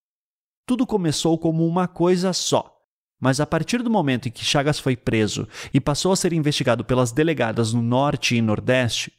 Tudo 0.66 0.86
começou 0.86 1.38
como 1.38 1.66
uma 1.66 1.88
coisa 1.88 2.34
só, 2.34 2.71
mas 3.22 3.38
a 3.38 3.46
partir 3.46 3.80
do 3.84 3.88
momento 3.88 4.26
em 4.26 4.32
que 4.32 4.44
Chagas 4.44 4.80
foi 4.80 4.96
preso 4.96 5.46
e 5.72 5.80
passou 5.80 6.10
a 6.10 6.16
ser 6.16 6.32
investigado 6.32 6.84
pelas 6.84 7.12
delegadas 7.12 7.72
no 7.72 7.80
Norte 7.80 8.34
e 8.34 8.42
Nordeste, 8.42 9.12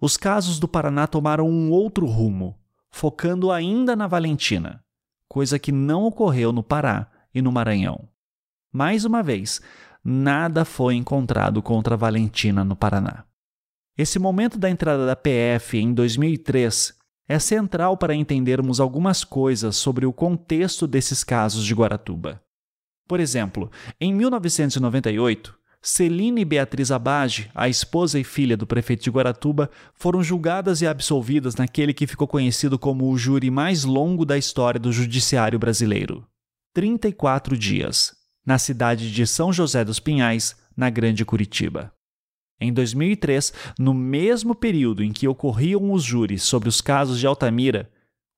os 0.00 0.16
casos 0.16 0.58
do 0.58 0.66
Paraná 0.66 1.06
tomaram 1.06 1.46
um 1.46 1.70
outro 1.70 2.06
rumo, 2.06 2.58
focando 2.90 3.52
ainda 3.52 3.94
na 3.94 4.06
Valentina, 4.06 4.82
coisa 5.28 5.58
que 5.58 5.70
não 5.70 6.04
ocorreu 6.04 6.52
no 6.52 6.62
Pará 6.62 7.06
e 7.34 7.42
no 7.42 7.52
Maranhão. 7.52 8.08
Mais 8.72 9.04
uma 9.04 9.22
vez, 9.22 9.60
nada 10.02 10.64
foi 10.64 10.94
encontrado 10.94 11.60
contra 11.60 11.98
Valentina 11.98 12.64
no 12.64 12.74
Paraná. 12.74 13.24
Esse 13.94 14.18
momento 14.18 14.58
da 14.58 14.70
entrada 14.70 15.04
da 15.04 15.14
PF 15.14 15.76
em 15.76 15.92
2003 15.92 16.94
é 17.28 17.38
central 17.38 17.98
para 17.98 18.14
entendermos 18.14 18.80
algumas 18.80 19.22
coisas 19.22 19.76
sobre 19.76 20.06
o 20.06 20.14
contexto 20.14 20.86
desses 20.86 21.22
casos 21.22 21.62
de 21.62 21.74
Guaratuba. 21.74 22.40
Por 23.10 23.18
exemplo, 23.18 23.68
em 24.00 24.14
1998, 24.14 25.52
Celina 25.82 26.38
e 26.38 26.44
Beatriz 26.44 26.92
Abage, 26.92 27.50
a 27.52 27.68
esposa 27.68 28.20
e 28.20 28.22
filha 28.22 28.56
do 28.56 28.68
prefeito 28.68 29.02
de 29.02 29.10
Guaratuba, 29.10 29.68
foram 29.96 30.22
julgadas 30.22 30.80
e 30.80 30.86
absolvidas 30.86 31.56
naquele 31.56 31.92
que 31.92 32.06
ficou 32.06 32.28
conhecido 32.28 32.78
como 32.78 33.10
o 33.10 33.18
júri 33.18 33.50
mais 33.50 33.82
longo 33.82 34.24
da 34.24 34.38
história 34.38 34.78
do 34.78 34.92
judiciário 34.92 35.58
brasileiro 35.58 36.24
34 36.72 37.58
dias 37.58 38.14
na 38.46 38.58
cidade 38.58 39.12
de 39.12 39.26
São 39.26 39.52
José 39.52 39.84
dos 39.84 39.98
Pinhais, 39.98 40.54
na 40.76 40.88
Grande 40.88 41.24
Curitiba. 41.24 41.92
Em 42.60 42.72
2003, 42.72 43.52
no 43.76 43.92
mesmo 43.92 44.54
período 44.54 45.02
em 45.02 45.10
que 45.10 45.26
ocorriam 45.26 45.92
os 45.92 46.04
júris 46.04 46.44
sobre 46.44 46.68
os 46.68 46.80
casos 46.80 47.18
de 47.18 47.26
Altamira, 47.26 47.90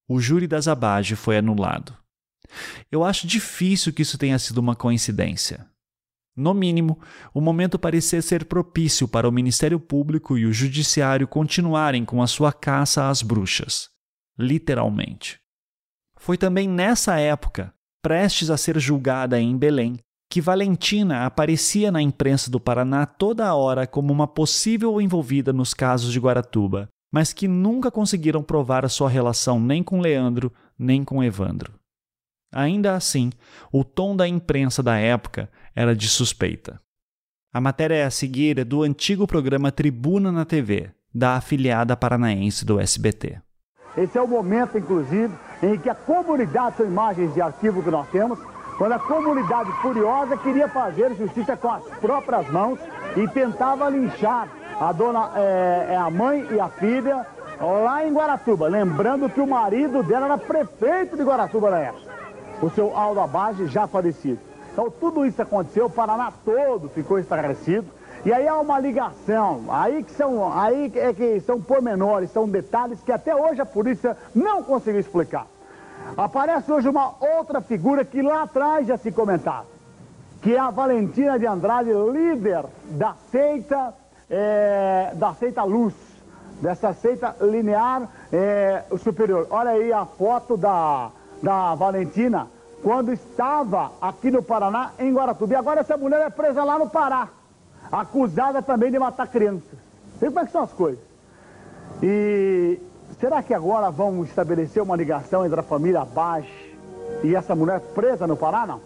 o 0.09 0.19
júri 0.19 0.47
das 0.47 0.67
Abage 0.67 1.15
foi 1.15 1.37
anulado. 1.37 2.02
Eu 2.91 3.05
acho 3.05 3.27
difícil 3.27 3.93
que 3.93 4.03
isso 4.03 4.19
tenha 4.19 4.39
sido 4.39 4.59
uma 4.59 4.77
coincidência. 4.77 5.67
No 6.35 6.55
mínimo, 6.55 6.99
o 7.35 7.41
momento 7.41 7.79
parecia 7.79 8.23
ser 8.23 8.47
propício 8.47 9.07
para 9.07 9.29
o 9.29 9.33
Ministério 9.33 9.79
Público 9.79 10.39
e 10.39 10.47
o 10.47 10.53
Judiciário 10.53 11.29
continuarem 11.29 12.05
com 12.05 12.23
a 12.23 12.27
sua 12.27 12.53
caça 12.53 13.09
às 13.09 13.21
bruxas. 13.21 13.91
Literalmente. 14.39 15.39
Foi 16.17 16.39
também 16.39 16.69
nessa 16.69 17.19
época 17.19 17.75
prestes 18.03 18.51
a 18.51 18.57
ser 18.57 18.79
julgada 18.81 19.41
em 19.41 19.57
Belém, 19.57 19.99
que 20.31 20.41
Valentina 20.41 21.27
aparecia 21.27 21.93
na 21.93 22.01
imprensa 22.01 22.51
do 22.51 22.59
Paraná 22.59 23.05
toda 23.05 23.55
hora 23.55 23.87
como 23.87 24.13
uma 24.13 24.27
possível 24.27 25.01
envolvida 25.01 25.53
nos 25.53 25.75
casos 25.75 26.13
de 26.13 26.19
Guaratuba, 26.19 26.89
mas 27.13 27.33
que 27.33 27.47
nunca 27.47 27.91
conseguiram 27.91 28.43
provar 28.43 28.85
a 28.85 28.89
sua 28.89 29.11
relação 29.11 29.61
nem 29.61 29.83
com 29.83 30.01
Leandro 30.01 30.51
nem 30.79 31.05
com 31.05 31.23
Evandro. 31.23 31.75
Ainda 32.53 32.95
assim, 32.95 33.31
o 33.73 33.83
tom 33.83 34.15
da 34.15 34.29
imprensa 34.29 34.83
da 34.83 34.97
época 34.97 35.49
era 35.75 35.97
de 35.97 36.09
suspeita. 36.09 36.81
A 37.53 37.61
matéria 37.61 38.07
a 38.07 38.11
seguir 38.11 38.59
é 38.59 38.65
do 38.65 38.83
antigo 38.83 39.27
programa 39.27 39.73
Tribuna 39.73 40.31
na 40.31 40.45
TV, 40.45 40.91
da 41.15 41.37
afiliada 41.37 41.97
paranaense 41.97 42.65
do 42.65 42.79
SBT. 42.79 43.41
Esse 43.97 44.17
é 44.17 44.23
o 44.23 44.29
momento, 44.29 44.79
inclusive, 44.79 45.33
em 45.63 45.79
que 45.79 45.91
a 45.91 45.95
comunidade, 45.95 46.77
são 46.77 46.87
imagens 46.87 47.35
de 47.35 47.41
arquivo 47.43 47.83
que 47.83 47.91
nós 47.91 48.09
temos, 48.09 48.39
quando 48.79 48.93
a 48.93 48.99
comunidade 48.99 49.71
furiosa 49.83 50.37
queria 50.39 50.69
fazer 50.69 51.15
justiça 51.15 51.57
com 51.57 51.71
as 51.71 51.85
próprias 52.01 52.51
mãos 52.51 52.79
e 53.17 53.29
tentava 53.29 53.89
linchar 53.89 54.49
a 54.81 54.93
dona, 54.93 55.31
é, 55.37 55.97
a 55.97 56.11
mãe 56.11 56.47
e 56.51 56.59
a 56.59 56.69
filha 56.69 57.27
lá 57.61 58.07
em 58.07 58.13
Guaratuba. 58.13 58.67
Lembrando 58.67 59.29
que 59.29 59.41
o 59.41 59.47
marido 59.47 60.03
dela 60.03 60.27
era 60.27 60.39
prefeito 60.39 61.17
de 61.17 61.23
Guaratuba 61.23 61.71
na 61.71 61.79
época, 61.79 62.11
o 62.63 62.71
seu 62.71 62.97
Aldo 62.97 63.21
Abage, 63.21 63.67
já 63.67 63.87
falecido. 63.87 64.39
Então 64.73 64.89
tudo 64.89 65.27
isso 65.27 65.43
aconteceu, 65.43 65.87
o 65.87 65.91
Paraná 65.91 66.33
todo 66.45 66.89
ficou 66.89 67.19
estarrecido. 67.19 67.87
E 68.25 68.33
aí 68.33 68.47
há 68.47 68.57
uma 68.59 68.79
ligação, 68.79 69.65
aí 69.69 70.05
que 70.05 70.13
são, 70.13 70.57
aí 70.57 70.93
é 70.95 71.13
que 71.13 71.41
são 71.41 71.61
pormenores, 71.61 72.31
são 72.31 72.49
detalhes 72.49 73.01
que 73.01 73.11
até 73.11 73.35
hoje 73.35 73.61
a 73.61 73.67
polícia 73.67 74.17
não 74.33 74.63
conseguiu 74.63 75.01
explicar. 75.01 75.47
Aparece 76.17 76.71
hoje 76.71 76.89
uma 76.89 77.15
outra 77.21 77.61
figura 77.61 78.05
que 78.05 78.23
lá 78.23 78.43
atrás 78.43 78.87
já 78.87 78.97
se 78.97 79.11
comentava, 79.11 79.67
que 80.41 80.55
é 80.55 80.59
a 80.59 80.71
Valentina 80.71 81.37
de 81.37 81.47
Andrade, 81.47 81.91
líder 81.93 82.65
da 82.91 83.17
seita, 83.33 83.93
é, 84.31 85.11
da 85.15 85.35
seita 85.35 85.65
Luz, 85.65 85.95
dessa 86.61 86.93
seita 86.93 87.35
linear 87.41 88.09
é, 88.33 88.85
superior. 89.03 89.49
Olha 89.51 89.71
aí 89.71 89.93
a 89.93 90.05
foto 90.07 90.57
da, 90.57 91.11
da 91.43 91.75
Valentina 91.75 92.49
quando 92.83 93.13
estava 93.13 93.93
aqui 94.01 94.31
no 94.31 94.43
Paraná, 94.43 94.91
em 94.99 95.13
Guaratuba. 95.13 95.53
E 95.53 95.57
agora 95.57 95.81
essa 95.81 95.97
mulher 95.97 96.21
é 96.21 96.31
presa 96.31 96.65
lá 96.65 96.79
no 96.79 96.89
Pará 96.89 97.29
acusada 97.91 98.63
também 98.63 98.91
de 98.91 98.99
matar 98.99 99.27
crianças. 99.29 99.79
Vê 100.21 100.27
como 100.27 100.41
é 100.41 100.47
que 100.47 100.53
são 100.53 100.63
as 100.63 100.73
coisas. 100.73 101.01
E 102.03 102.81
será 103.21 103.43
que 103.43 103.53
agora 103.53 103.91
vão 103.91 104.25
estabelecer 104.25 104.83
uma 104.83 104.97
ligação 104.97 105.45
entre 105.45 105.61
a 105.61 105.63
família 105.63 106.01
Abaixo 106.01 106.51
e 107.23 107.37
essa 107.37 107.55
mulher 107.55 107.81
presa 107.95 108.27
no 108.27 108.37
Pará, 108.37 108.67
não? 108.67 108.81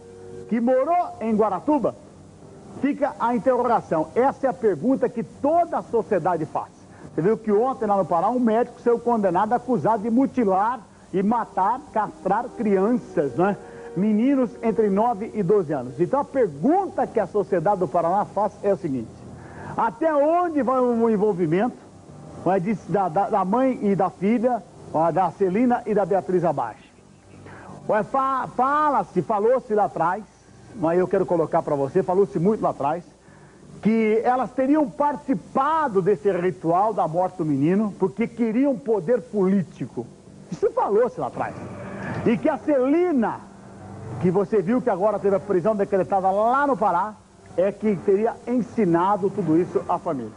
Que 0.49 0.61
morou 0.61 1.17
em 1.21 1.35
Guaratuba? 1.35 1.95
Fica 2.81 3.15
a 3.19 3.35
interrogação. 3.35 4.09
Essa 4.15 4.49
é 4.49 4.51
a 4.51 4.55
pergunta 4.55 5.09
que 5.09 5.23
toda 5.23 5.79
a 5.79 5.83
sociedade 5.83 6.45
faz. 6.45 6.69
Você 7.15 7.23
viu 7.23 7.39
que 7.39 7.51
ontem 7.51 7.87
lá 7.87 7.97
no 7.97 8.05
Pará 8.05 8.29
um 8.29 8.41
médico 8.41 8.81
saiu 8.81 8.99
condenado 8.99 9.53
acusado 9.55 10.03
de 10.03 10.11
mutilar 10.11 10.81
e 11.19 11.23
matar, 11.23 11.81
castrar 11.93 12.45
crianças, 12.59 13.35
né? 13.37 13.57
meninos 13.97 14.51
entre 14.63 14.91
9 14.91 15.31
e 15.33 15.43
12 15.43 15.73
anos. 15.73 15.99
Então 15.99 16.21
a 16.21 16.25
pergunta 16.25 17.07
que 17.07 17.19
a 17.19 17.27
sociedade 17.27 17.81
do 17.81 17.89
Paraná 17.89 18.27
faz 18.27 18.53
é 18.63 18.75
o 18.75 18.77
seguinte: 18.77 19.09
até 19.75 20.15
onde 20.15 20.63
vai 20.63 20.79
o 20.79 21.09
envolvimento 21.09 21.77
da, 22.91 23.09
da, 23.09 23.31
da 23.31 23.45
mãe 23.47 23.79
e 23.83 23.97
da 23.97 24.11
filha, 24.11 24.63
da 25.15 25.31
Celina 25.31 25.83
e 25.87 25.95
da 25.95 26.05
Beatriz 26.05 26.45
Abaixo? 26.45 26.85
Fala-se, 28.55 29.23
falou-se 29.23 29.73
lá 29.75 29.85
atrás, 29.87 30.23
mas 30.75 30.99
eu 30.99 31.09
quero 31.09 31.25
colocar 31.25 31.63
para 31.63 31.75
você, 31.75 32.03
falou-se 32.03 32.39
muito 32.39 32.61
lá 32.61 32.71
atrás, 32.71 33.05
que 33.81 34.21
elas 34.23 34.51
teriam 34.51 34.91
participado 34.91 36.03
desse 36.03 36.31
ritual 36.31 36.93
da 36.93 37.09
morte 37.09 37.39
do 37.39 37.45
menino 37.47 37.95
porque 37.99 38.27
queriam 38.27 38.77
poder 38.77 39.23
político. 39.23 40.07
Isso 40.51 40.71
falou-se 40.73 41.21
lá 41.21 41.27
atrás. 41.27 41.55
E 42.25 42.37
que 42.37 42.49
a 42.49 42.59
Celina 42.59 43.41
que 44.21 44.31
você 44.31 44.63
viu 44.63 44.81
que 44.81 44.91
agora 44.91 45.19
teve 45.19 45.37
a 45.37 45.41
prisão 45.41 45.75
decretada 45.75 46.31
lá 46.31 46.67
no 46.67 46.77
Pará, 46.77 47.15
é 47.57 47.73
que 47.73 47.97
teria 47.97 48.35
ensinado 48.47 49.31
tudo 49.31 49.57
isso 49.57 49.83
à 49.89 49.99
família. 49.99 50.33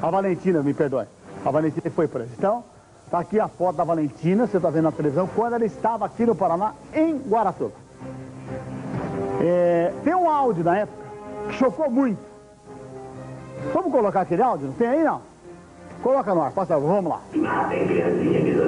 A 0.00 0.10
Valentina, 0.10 0.62
me 0.62 0.74
perdoe. 0.74 1.06
A 1.44 1.50
Valentina 1.50 1.90
foi 1.90 2.08
presa. 2.08 2.30
Então, 2.36 2.64
está 3.04 3.20
aqui 3.20 3.38
a 3.38 3.48
foto 3.48 3.76
da 3.76 3.84
Valentina, 3.84 4.46
você 4.46 4.56
está 4.56 4.70
vendo 4.70 4.84
na 4.84 4.92
televisão, 4.92 5.28
quando 5.34 5.54
ela 5.54 5.64
estava 5.64 6.06
aqui 6.06 6.26
no 6.26 6.34
Paraná, 6.34 6.72
em 6.92 7.16
Guaratuba. 7.18 7.72
É, 9.40 9.92
tem 10.02 10.14
um 10.14 10.28
áudio 10.28 10.64
na 10.64 10.78
época 10.78 10.98
que 11.48 11.54
chocou 11.54 11.90
muito. 11.90 12.20
Vamos 13.72 13.92
colocar 13.92 14.22
aquele 14.22 14.42
áudio? 14.42 14.68
Não 14.68 14.74
tem 14.74 14.88
aí, 14.88 15.04
não? 15.04 15.20
Coloca 16.02 16.34
no 16.34 16.42
ar, 16.42 16.52
passa, 16.52 16.78
vamos 16.78 17.10
lá. 17.10 17.20
Matem 17.34 17.86
criancinha 17.86 18.42
que 18.42 18.54
sou 18.56 18.66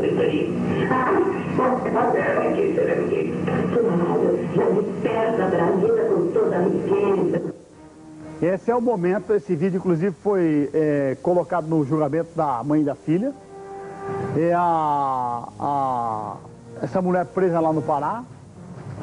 esse 8.41 8.71
é 8.71 8.77
o 8.77 8.81
momento, 8.81 9.35
esse 9.35 9.57
vídeo 9.57 9.79
inclusive 9.79 10.15
foi 10.23 10.71
é, 10.73 11.17
colocado 11.23 11.67
no 11.67 11.85
julgamento 11.85 12.31
da 12.37 12.63
mãe 12.63 12.83
e 12.83 12.85
da 12.85 12.95
filha. 12.95 13.33
É 14.37 14.55
a, 14.55 15.49
a, 15.59 16.37
essa 16.81 17.03
mulher 17.03 17.27
presa 17.27 17.59
lá 17.59 17.73
no 17.73 17.83
Pará, 17.83 18.23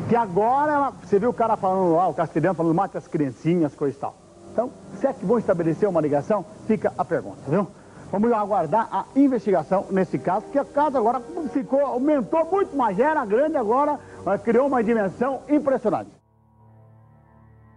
que 0.08 0.16
agora 0.16 0.72
ela, 0.72 0.94
você 1.04 1.20
viu 1.20 1.30
o 1.30 1.34
cara 1.34 1.58
falando 1.58 1.96
lá, 1.96 2.08
o 2.08 2.14
castelhano 2.14 2.56
falando, 2.56 2.74
mate 2.74 2.98
as 2.98 3.08
criancinhas, 3.08 3.76
coisa 3.76 3.96
e 3.96 4.00
tal. 4.00 4.16
Então, 4.54 4.72
se 5.00 5.06
é 5.06 5.12
que 5.12 5.26
vão 5.26 5.38
estabelecer 5.38 5.88
uma 5.90 6.00
ligação, 6.00 6.46
fica 6.66 6.94
a 6.98 7.04
pergunta, 7.04 7.40
viu? 7.48 7.68
Vamos 8.12 8.32
aguardar 8.32 8.88
a 8.92 9.06
investigação 9.16 9.88
nesse 9.92 10.18
caso, 10.18 10.44
porque 10.44 10.60
o 10.60 10.66
caso 10.66 10.98
agora 10.98 11.22
ficou, 11.52 11.82
aumentou 11.82 12.46
muito, 12.50 12.76
mas 12.76 12.98
era 13.00 13.26
grande 13.26 13.58
agora, 13.58 14.00
criou 14.44 14.68
uma 14.68 14.84
dimensão 14.84 15.42
impressionante. 15.50 16.12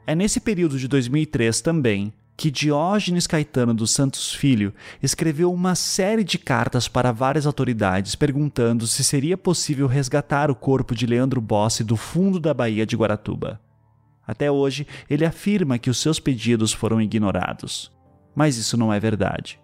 É 0.07 0.15
nesse 0.15 0.41
período 0.41 0.79
de 0.79 0.89
2003 0.89 1.61
também 1.61 2.13
que 2.39 2.53
Diógenes 2.53 3.27
Caetano 3.27 3.75
dos 3.75 3.91
Santos 3.91 4.33
Filho 4.33 4.73
escreveu 5.03 5.53
uma 5.53 5.75
série 5.75 6.23
de 6.23 6.39
cartas 6.39 6.87
para 6.87 7.11
várias 7.11 7.47
autoridades 7.47 8.15
perguntando 8.15 8.87
se 8.87 9.03
seria 9.03 9.37
possível 9.37 9.89
resgatar 9.89 10.53
o 10.53 10.55
corpo 10.55 10.95
de 10.95 11.05
Leandro 11.05 11.41
Bossi 11.41 11.83
do 11.83 11.97
fundo 11.97 12.39
da 12.39 12.55
Baía 12.55 12.87
de 12.87 12.97
Guaratuba. 12.97 13.61
Até 14.25 14.51
hoje, 14.51 14.87
ele 15.11 15.25
afirma 15.25 15.79
que 15.79 15.91
os 15.91 15.99
seus 15.99 16.21
pedidos 16.21 16.73
foram 16.73 17.03
ignorados. 17.03 17.91
Mas 18.37 18.57
isso 18.57 18.77
não 18.77 18.93
é 18.93 19.01
verdade. 19.01 19.59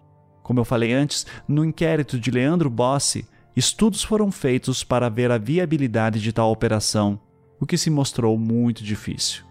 Como 0.45 0.59
eu 0.59 0.63
falei 0.63 0.93
antes, 0.93 1.25
no 1.47 1.65
inquérito 1.65 2.19
de 2.19 2.29
Leandro 2.29 2.69
Bossi, 2.69 3.27
estudos 3.55 4.03
foram 4.03 4.31
feitos 4.31 4.83
para 4.83 5.09
ver 5.09 5.31
a 5.31 5.39
viabilidade 5.39 6.21
de 6.21 6.31
tal 6.31 6.51
operação, 6.51 7.19
o 7.59 7.65
que 7.65 7.75
se 7.79 7.89
mostrou 7.89 8.37
muito 8.37 8.83
difícil. 8.83 9.43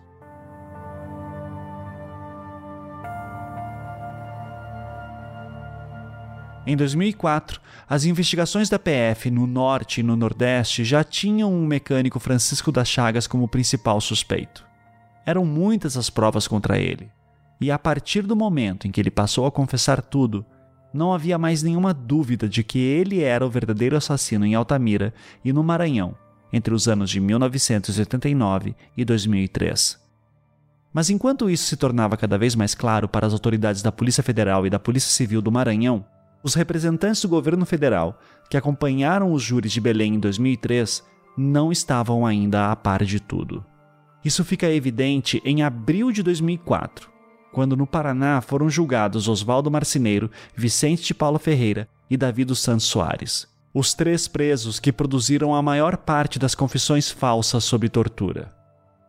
Em 6.65 6.77
2004, 6.77 7.61
as 7.89 8.05
investigações 8.05 8.69
da 8.69 8.79
PF 8.79 9.33
no 9.33 9.49
Norte 9.49 9.99
e 9.99 10.05
no 10.05 10.15
Nordeste 10.15 10.85
já 10.85 11.03
tinham 11.03 11.53
um 11.53 11.67
mecânico 11.67 12.21
Francisco 12.21 12.71
das 12.71 12.87
Chagas 12.87 13.27
como 13.27 13.49
principal 13.49 14.01
suspeito. 14.01 14.65
Eram 15.27 15.45
muitas 15.45 15.97
as 15.97 16.09
provas 16.09 16.47
contra 16.47 16.79
ele, 16.79 17.11
e 17.61 17.69
a 17.73 17.81
partir 17.81 18.23
do 18.23 18.37
momento 18.37 18.87
em 18.87 18.93
que 18.93 19.01
ele 19.01 19.11
passou 19.11 19.45
a 19.45 19.51
confessar 19.51 20.01
tudo, 20.01 20.47
não 20.95 21.13
havia 21.13 21.37
mais 21.37 21.61
nenhuma 21.61 21.93
dúvida 21.93 22.49
de 22.49 22.63
que 22.63 22.79
ele 22.79 23.21
era 23.21 23.45
o 23.45 23.51
verdadeiro 23.51 23.97
assassino 23.97 24.47
em 24.47 24.55
Altamira 24.55 25.13
e 25.45 25.53
no 25.53 25.65
Maranhão, 25.65 26.15
entre 26.53 26.73
os 26.73 26.87
anos 26.87 27.11
de 27.11 27.19
1989 27.19 28.77
e 28.97 29.05
2003. 29.05 29.99
Mas 30.93 31.11
enquanto 31.11 31.51
isso 31.51 31.65
se 31.65 31.77
tornava 31.77 32.17
cada 32.17 32.39
vez 32.39 32.55
mais 32.55 32.77
claro 32.77 33.09
para 33.09 33.27
as 33.27 33.33
autoridades 33.33 33.83
da 33.83 33.91
Polícia 33.91 34.23
Federal 34.23 34.65
e 34.65 34.71
da 34.71 34.79
Polícia 34.79 35.11
Civil 35.11 35.43
do 35.43 35.51
Maranhão, 35.51 36.07
os 36.45 36.55
representantes 36.55 37.23
do 37.23 37.29
governo 37.29 37.67
federal 37.67 38.21
que 38.49 38.57
acompanharam 38.57 39.33
os 39.33 39.43
júris 39.43 39.73
de 39.73 39.81
Belém 39.81 40.15
em 40.15 40.21
2003 40.21 41.03
não 41.37 41.73
estavam 41.73 42.25
ainda 42.25 42.71
a 42.71 42.77
par 42.77 43.03
de 43.03 43.19
tudo. 43.19 43.65
Isso 44.25 44.45
fica 44.45 44.71
evidente 44.71 45.43
em 45.45 45.65
abril 45.65 46.13
de 46.13 46.23
2004, 46.23 47.11
quando 47.55 47.77
no 47.77 47.87
Paraná 47.87 48.41
foram 48.41 48.69
julgados 48.69 49.29
Oswaldo 49.29 49.71
Marcineiro, 49.71 50.29
Vicente 50.57 51.05
de 51.05 51.15
Paulo 51.15 51.39
Ferreira 51.39 51.89
e 52.11 52.17
Davi 52.17 52.45
dos 52.45 52.59
Santos 52.59 52.87
Soares, 52.87 53.47
os 53.73 53.95
três 53.95 54.27
presos 54.27 54.81
que 54.81 54.93
produziram 54.93 55.55
a 55.55 55.63
maior 55.63 55.97
parte 55.97 56.37
das 56.37 56.53
confissões 56.53 57.13
falsas 57.13 57.63
sobre 57.63 57.89
tortura. 57.89 58.53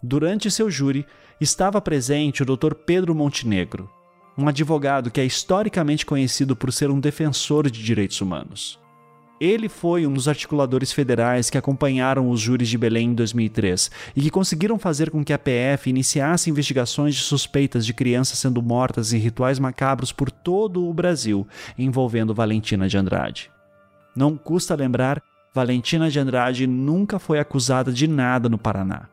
Durante 0.01 0.51
seu 0.51 0.69
júri, 0.69 1.07
estava 1.41 1.81
presente 1.81 2.43
o 2.43 2.45
Dr. 2.45 2.75
Pedro 2.75 3.15
Montenegro, 3.15 3.89
um 4.37 4.47
advogado 4.47 5.09
que 5.09 5.19
é 5.19 5.25
historicamente 5.25 6.05
conhecido 6.05 6.55
por 6.55 6.71
ser 6.71 6.91
um 6.91 6.99
defensor 6.99 7.67
de 7.67 7.83
direitos 7.83 8.21
humanos. 8.21 8.79
Ele 9.39 9.67
foi 9.67 10.07
um 10.07 10.13
dos 10.13 10.27
articuladores 10.27 10.91
federais 10.91 11.49
que 11.49 11.57
acompanharam 11.57 12.29
os 12.29 12.39
júris 12.39 12.69
de 12.69 12.77
Belém 12.77 13.09
em 13.09 13.13
2003 13.13 13.91
e 14.15 14.21
que 14.21 14.29
conseguiram 14.29 14.79
fazer 14.79 15.11
com 15.11 15.23
que 15.23 15.33
a 15.33 15.39
PF 15.39 15.89
iniciasse 15.89 16.49
investigações 16.49 17.15
de 17.15 17.21
suspeitas 17.21 17.85
de 17.85 17.93
crianças 17.93 18.39
sendo 18.39 18.61
mortas 18.61 19.11
em 19.11 19.17
rituais 19.17 19.59
macabros 19.59 20.11
por 20.11 20.31
todo 20.31 20.87
o 20.87 20.93
Brasil, 20.93 21.45
envolvendo 21.77 22.33
Valentina 22.33 22.87
de 22.87 22.97
Andrade. 22.97 23.51
Não 24.15 24.37
custa 24.37 24.73
lembrar, 24.75 25.21
Valentina 25.53 26.09
de 26.09 26.19
Andrade 26.19 26.65
nunca 26.65 27.19
foi 27.19 27.39
acusada 27.39 27.91
de 27.91 28.07
nada 28.07 28.47
no 28.47 28.57
Paraná 28.57 29.09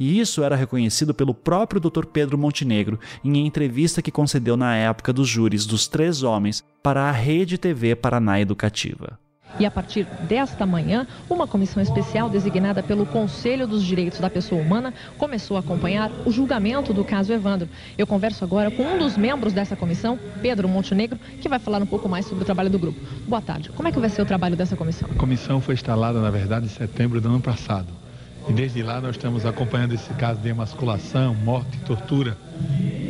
e 0.00 0.18
isso 0.18 0.42
era 0.42 0.56
reconhecido 0.56 1.12
pelo 1.12 1.34
próprio 1.34 1.78
Dr. 1.78 2.06
Pedro 2.06 2.38
Montenegro 2.38 2.98
em 3.22 3.46
entrevista 3.46 4.00
que 4.00 4.10
concedeu 4.10 4.56
na 4.56 4.74
época 4.74 5.12
dos 5.12 5.28
júris 5.28 5.66
dos 5.66 5.86
três 5.86 6.22
homens 6.22 6.64
para 6.82 7.02
a 7.02 7.12
Rede 7.12 7.58
TV 7.58 7.94
Paraná 7.94 8.40
Educativa. 8.40 9.18
E 9.58 9.66
a 9.66 9.70
partir 9.70 10.06
desta 10.28 10.64
manhã, 10.64 11.06
uma 11.28 11.46
comissão 11.46 11.82
especial 11.82 12.30
designada 12.30 12.82
pelo 12.82 13.04
Conselho 13.04 13.66
dos 13.66 13.84
Direitos 13.84 14.20
da 14.20 14.30
Pessoa 14.30 14.60
Humana 14.60 14.94
começou 15.18 15.56
a 15.56 15.60
acompanhar 15.60 16.10
o 16.24 16.30
julgamento 16.30 16.92
do 16.92 17.04
caso 17.04 17.32
Evandro. 17.32 17.68
Eu 17.98 18.06
converso 18.06 18.44
agora 18.44 18.70
com 18.70 18.82
um 18.82 18.98
dos 18.98 19.16
membros 19.16 19.52
dessa 19.52 19.76
comissão, 19.76 20.18
Pedro 20.40 20.68
Montenegro, 20.68 21.18
que 21.40 21.48
vai 21.48 21.58
falar 21.58 21.82
um 21.82 21.86
pouco 21.86 22.08
mais 22.08 22.26
sobre 22.26 22.42
o 22.42 22.46
trabalho 22.46 22.70
do 22.70 22.78
grupo. 22.78 23.00
Boa 23.26 23.42
tarde. 23.42 23.70
Como 23.70 23.88
é 23.88 23.92
que 23.92 23.98
vai 23.98 24.08
ser 24.08 24.22
o 24.22 24.26
trabalho 24.26 24.56
dessa 24.56 24.76
comissão? 24.76 25.08
A 25.10 25.14
comissão 25.14 25.60
foi 25.60 25.74
instalada, 25.74 26.20
na 26.20 26.30
verdade, 26.30 26.66
em 26.66 26.70
setembro 26.70 27.20
do 27.20 27.28
ano 27.28 27.40
passado. 27.40 27.99
E 28.48 28.52
desde 28.52 28.82
lá 28.82 29.00
nós 29.00 29.16
estamos 29.16 29.46
acompanhando 29.46 29.94
esse 29.94 30.12
caso 30.14 30.40
de 30.40 30.48
emasculação, 30.48 31.34
morte 31.34 31.76
e 31.76 31.84
tortura 31.84 32.36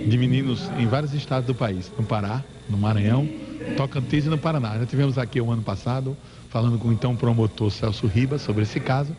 de 0.06 0.18
meninos 0.18 0.70
em 0.78 0.86
vários 0.86 1.14
estados 1.14 1.46
do 1.46 1.54
país, 1.54 1.90
no 1.96 2.04
Pará, 2.04 2.42
no 2.68 2.76
Maranhão, 2.76 3.28
Tocantins 3.76 4.26
e 4.26 4.28
no 4.28 4.38
Paraná. 4.38 4.78
Já 4.78 4.86
tivemos 4.86 5.18
aqui 5.18 5.40
o 5.40 5.50
ano 5.50 5.62
passado 5.62 6.16
falando 6.48 6.78
com 6.78 6.88
o 6.88 6.92
então 6.92 7.14
promotor 7.14 7.70
Celso 7.70 8.06
Ribas 8.06 8.42
sobre 8.42 8.64
esse 8.64 8.80
caso 8.80 9.14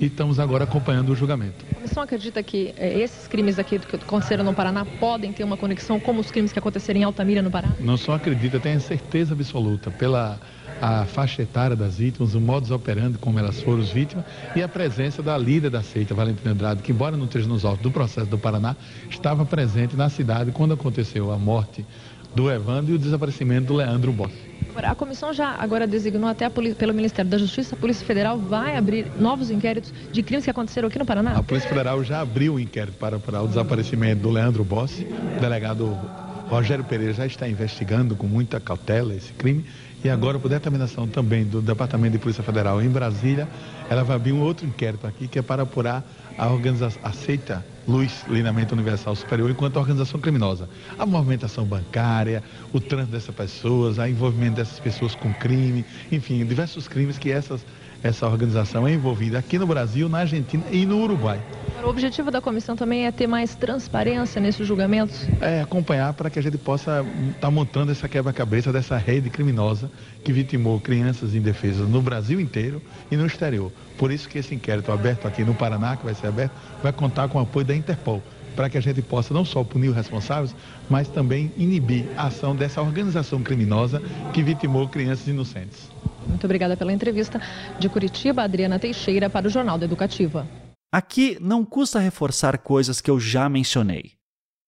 e 0.00 0.06
estamos 0.06 0.40
agora 0.40 0.64
acompanhando 0.64 1.10
o 1.10 1.14
julgamento. 1.14 1.64
A 1.70 1.74
comissão 1.74 2.02
acredita 2.02 2.42
que 2.42 2.72
é, 2.76 2.98
esses 2.98 3.28
crimes 3.28 3.58
aqui 3.58 3.78
que 3.78 3.96
aconteceram 3.96 4.42
no 4.42 4.54
Paraná 4.54 4.84
podem 4.98 5.30
ter 5.30 5.44
uma 5.44 5.58
conexão 5.58 6.00
com 6.00 6.16
os 6.18 6.30
crimes 6.30 6.52
que 6.52 6.58
aconteceram 6.58 7.00
em 7.00 7.04
Altamira, 7.04 7.42
no 7.42 7.50
Pará? 7.50 7.68
Não 7.78 7.98
só 7.98 8.14
acredita, 8.14 8.58
tenho 8.58 8.80
certeza 8.80 9.34
absoluta, 9.34 9.90
pela 9.90 10.40
a 10.80 11.04
faixa 11.04 11.42
etária 11.42 11.76
das 11.76 11.98
vítimas, 11.98 12.34
o 12.34 12.40
modus 12.40 12.70
operandi 12.70 13.18
como 13.18 13.38
elas 13.38 13.60
foram 13.60 13.82
as 13.82 13.90
vítimas 13.90 14.24
e 14.56 14.62
a 14.62 14.68
presença 14.68 15.22
da 15.22 15.36
líder 15.36 15.70
da 15.70 15.82
seita, 15.82 16.14
Valentina 16.14 16.52
Andrade, 16.52 16.82
que 16.82 16.90
embora 16.90 17.16
não 17.16 17.26
esteja 17.26 17.46
nos 17.46 17.64
autos 17.64 17.82
do 17.82 17.90
processo 17.90 18.28
do 18.28 18.38
Paraná, 18.38 18.74
estava 19.08 19.44
presente 19.44 19.96
na 19.96 20.08
cidade 20.08 20.50
quando 20.52 20.72
aconteceu 20.72 21.30
a 21.30 21.38
morte 21.38 21.84
do 22.34 22.50
Evandro 22.50 22.92
e 22.92 22.96
o 22.96 22.98
desaparecimento 22.98 23.66
do 23.68 23.74
Leandro 23.74 24.12
Bossi. 24.12 24.50
A 24.76 24.94
comissão 24.94 25.32
já 25.32 25.56
agora 25.58 25.86
designou 25.86 26.28
até 26.28 26.48
pelo 26.48 26.94
Ministério 26.94 27.30
da 27.30 27.36
Justiça, 27.36 27.74
a 27.74 27.78
Polícia 27.78 28.06
Federal 28.06 28.38
vai 28.38 28.76
abrir 28.76 29.06
novos 29.18 29.50
inquéritos 29.50 29.92
de 30.10 30.22
crimes 30.22 30.44
que 30.44 30.50
aconteceram 30.50 30.88
aqui 30.88 30.98
no 30.98 31.04
Paraná? 31.04 31.36
A 31.36 31.42
Polícia 31.42 31.68
Federal 31.68 32.02
já 32.04 32.20
abriu 32.20 32.54
o 32.54 32.56
um 32.56 32.58
inquérito 32.58 32.96
para, 32.96 33.18
para 33.18 33.42
o 33.42 33.48
desaparecimento 33.48 34.22
do 34.22 34.30
Leandro 34.30 34.64
Bossi. 34.64 35.06
O 35.36 35.40
delegado 35.40 35.98
Rogério 36.48 36.84
Pereira 36.84 37.12
já 37.12 37.26
está 37.26 37.48
investigando 37.48 38.16
com 38.16 38.26
muita 38.26 38.58
cautela 38.58 39.12
esse 39.12 39.32
crime 39.32 39.64
e 40.02 40.08
agora, 40.08 40.38
por 40.38 40.48
determinação 40.48 41.06
também 41.06 41.44
do 41.44 41.60
Departamento 41.60 42.12
de 42.12 42.18
Polícia 42.18 42.42
Federal 42.42 42.80
em 42.80 42.88
Brasília, 42.88 43.46
ela 43.88 44.02
vai 44.02 44.16
abrir 44.16 44.32
um 44.32 44.40
outro 44.40 44.66
inquérito 44.66 45.06
aqui 45.06 45.28
que 45.28 45.38
é 45.38 45.42
para 45.42 45.62
apurar 45.64 46.04
a 46.38 46.48
organização 46.48 46.98
aceita 47.04 47.64
Luz 47.86 48.24
Lineamento 48.28 48.74
Universal 48.74 49.14
Superior 49.14 49.50
enquanto 49.50 49.76
organização 49.76 50.18
criminosa. 50.18 50.70
A 50.98 51.04
movimentação 51.04 51.66
bancária, 51.66 52.42
o 52.72 52.80
trânsito 52.80 53.12
dessas 53.12 53.34
pessoas, 53.34 53.98
o 53.98 54.06
envolvimento 54.06 54.56
dessas 54.56 54.80
pessoas 54.80 55.14
com 55.14 55.34
crime, 55.34 55.84
enfim, 56.10 56.44
diversos 56.46 56.88
crimes 56.88 57.18
que 57.18 57.30
essas 57.30 57.64
essa 58.02 58.26
organização 58.26 58.86
é 58.86 58.92
envolvida 58.92 59.38
aqui 59.38 59.58
no 59.58 59.66
Brasil, 59.66 60.08
na 60.08 60.18
Argentina 60.18 60.64
e 60.70 60.86
no 60.86 61.02
Uruguai. 61.02 61.40
O 61.82 61.88
objetivo 61.88 62.30
da 62.30 62.40
comissão 62.40 62.76
também 62.76 63.06
é 63.06 63.12
ter 63.12 63.26
mais 63.26 63.54
transparência 63.54 64.40
nesses 64.40 64.66
julgamentos? 64.66 65.26
É 65.40 65.62
acompanhar 65.62 66.12
para 66.12 66.28
que 66.28 66.38
a 66.38 66.42
gente 66.42 66.58
possa 66.58 67.04
estar 67.28 67.40
tá 67.40 67.50
montando 67.50 67.90
essa 67.90 68.06
quebra-cabeça 68.06 68.70
dessa 68.70 68.98
rede 68.98 69.30
criminosa 69.30 69.90
que 70.22 70.32
vitimou 70.32 70.78
crianças 70.78 71.34
indefesas 71.34 71.88
no 71.88 72.02
Brasil 72.02 72.38
inteiro 72.38 72.82
e 73.10 73.16
no 73.16 73.24
exterior. 73.24 73.72
Por 73.96 74.12
isso 74.12 74.28
que 74.28 74.38
esse 74.38 74.54
inquérito 74.54 74.92
aberto 74.92 75.26
aqui 75.26 75.42
no 75.42 75.54
Paraná, 75.54 75.96
que 75.96 76.04
vai 76.04 76.14
ser 76.14 76.26
aberto, 76.26 76.52
vai 76.82 76.92
contar 76.92 77.28
com 77.28 77.38
o 77.38 77.42
apoio 77.42 77.64
da 77.64 77.74
Interpol 77.74 78.22
para 78.54 78.68
que 78.68 78.76
a 78.76 78.82
gente 78.82 79.00
possa 79.00 79.32
não 79.32 79.44
só 79.44 79.64
punir 79.64 79.88
os 79.88 79.96
responsáveis, 79.96 80.54
mas 80.88 81.08
também 81.08 81.50
inibir 81.56 82.06
a 82.16 82.26
ação 82.26 82.54
dessa 82.54 82.82
organização 82.82 83.42
criminosa 83.42 84.02
que 84.34 84.42
vitimou 84.42 84.88
crianças 84.88 85.26
inocentes. 85.28 85.88
Muito 86.26 86.44
obrigada 86.44 86.76
pela 86.76 86.92
entrevista. 86.92 87.40
De 87.78 87.88
Curitiba, 87.88 88.42
Adriana 88.42 88.78
Teixeira 88.78 89.28
para 89.28 89.46
o 89.46 89.50
Jornal 89.50 89.78
da 89.78 89.84
Educativa. 89.84 90.46
Aqui 90.92 91.38
não 91.40 91.64
custa 91.64 92.00
reforçar 92.00 92.58
coisas 92.58 93.00
que 93.00 93.10
eu 93.10 93.20
já 93.20 93.48
mencionei. 93.48 94.12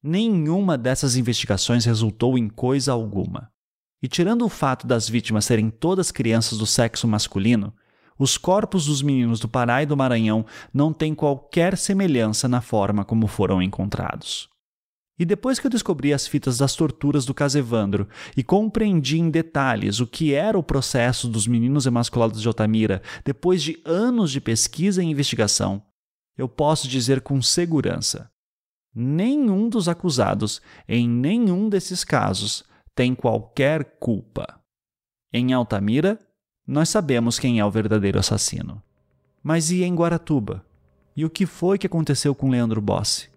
Nenhuma 0.02 0.78
dessas 0.78 1.16
investigações 1.16 1.84
resultou 1.84 2.38
em 2.38 2.48
coisa 2.48 2.92
alguma. 2.92 3.50
E 4.02 4.08
tirando 4.08 4.44
o 4.44 4.48
fato 4.48 4.86
das 4.86 5.08
vítimas 5.08 5.44
serem 5.44 5.70
todas 5.70 6.10
crianças 6.10 6.58
do 6.58 6.66
sexo 6.66 7.06
masculino, 7.06 7.72
os 8.18 8.36
corpos 8.36 8.86
dos 8.86 9.02
meninos 9.02 9.40
do 9.40 9.48
Pará 9.48 9.82
e 9.82 9.86
do 9.86 9.96
Maranhão 9.96 10.44
não 10.72 10.92
têm 10.92 11.14
qualquer 11.14 11.76
semelhança 11.76 12.48
na 12.48 12.60
forma 12.60 13.04
como 13.04 13.26
foram 13.26 13.62
encontrados. 13.62 14.51
E 15.18 15.24
depois 15.24 15.58
que 15.58 15.66
eu 15.66 15.70
descobri 15.70 16.12
as 16.12 16.26
fitas 16.26 16.58
das 16.58 16.74
torturas 16.74 17.24
do 17.24 17.34
Casevandro 17.34 18.08
e 18.36 18.42
compreendi 18.42 19.18
em 19.18 19.30
detalhes 19.30 20.00
o 20.00 20.06
que 20.06 20.32
era 20.32 20.58
o 20.58 20.62
processo 20.62 21.28
dos 21.28 21.46
meninos 21.46 21.86
emasculados 21.86 22.40
de 22.40 22.48
Altamira, 22.48 23.02
depois 23.24 23.62
de 23.62 23.80
anos 23.84 24.30
de 24.30 24.40
pesquisa 24.40 25.02
e 25.02 25.06
investigação, 25.06 25.82
eu 26.36 26.48
posso 26.48 26.88
dizer 26.88 27.20
com 27.20 27.42
segurança: 27.42 28.30
nenhum 28.94 29.68
dos 29.68 29.88
acusados 29.88 30.60
em 30.88 31.08
nenhum 31.08 31.68
desses 31.68 32.04
casos 32.04 32.64
tem 32.94 33.14
qualquer 33.14 33.98
culpa. 33.98 34.60
Em 35.32 35.52
Altamira, 35.52 36.18
nós 36.66 36.88
sabemos 36.88 37.38
quem 37.38 37.58
é 37.58 37.64
o 37.64 37.70
verdadeiro 37.70 38.18
assassino. 38.18 38.82
Mas 39.42 39.70
e 39.70 39.82
em 39.82 39.94
Guaratuba? 39.94 40.64
E 41.16 41.24
o 41.24 41.30
que 41.30 41.46
foi 41.46 41.78
que 41.78 41.86
aconteceu 41.86 42.34
com 42.34 42.50
Leandro 42.50 42.80
Bossi? 42.80 43.31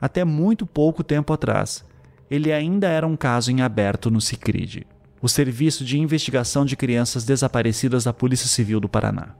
Até 0.00 0.24
muito 0.24 0.64
pouco 0.64 1.02
tempo 1.02 1.32
atrás, 1.32 1.84
ele 2.30 2.52
ainda 2.52 2.88
era 2.88 3.06
um 3.06 3.16
caso 3.16 3.50
em 3.50 3.62
aberto 3.62 4.10
no 4.10 4.20
CICRID, 4.20 4.86
o 5.20 5.28
Serviço 5.28 5.84
de 5.84 5.98
Investigação 5.98 6.64
de 6.64 6.76
Crianças 6.76 7.24
Desaparecidas 7.24 8.04
da 8.04 8.12
Polícia 8.12 8.46
Civil 8.46 8.78
do 8.78 8.88
Paraná. 8.88 9.34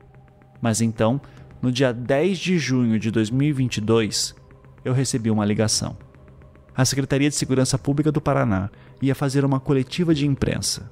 Mas 0.61 0.81
então, 0.81 1.21
no 1.62 1.71
dia 1.71 1.92
10 1.92 2.38
de 2.38 2.59
junho 2.59 2.99
de 2.99 3.11
2022, 3.11 4.35
eu 4.85 4.92
recebi 4.92 5.31
uma 5.31 5.44
ligação. 5.44 5.97
A 6.75 6.85
Secretaria 6.85 7.29
de 7.29 7.35
Segurança 7.35 7.77
Pública 7.79 8.11
do 8.11 8.21
Paraná 8.21 8.71
ia 9.03 9.14
fazer 9.14 9.44
uma 9.44 9.61
coletiva 9.61 10.14
de 10.14 10.27
imprensa. 10.27 10.88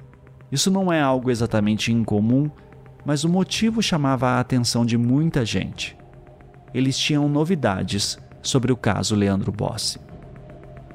Isso 0.51 0.71
não 0.71 0.93
é 0.93 1.01
algo 1.01 1.31
exatamente 1.31 1.93
incomum, 1.93 2.51
mas 3.05 3.25
o 3.25 3.29
motivo 3.29 3.83
chamava 3.83 4.31
a 4.31 4.41
atenção 4.41 4.85
de 4.85 4.97
muita 4.97 5.45
gente. 5.45 5.97
Eles 6.75 6.99
tinham 6.99 7.29
novidades 7.29 8.19
sobre 8.49 8.73
o 8.73 8.77
caso 8.77 9.15
Leandro 9.15 9.53
Bossi. 9.53 9.99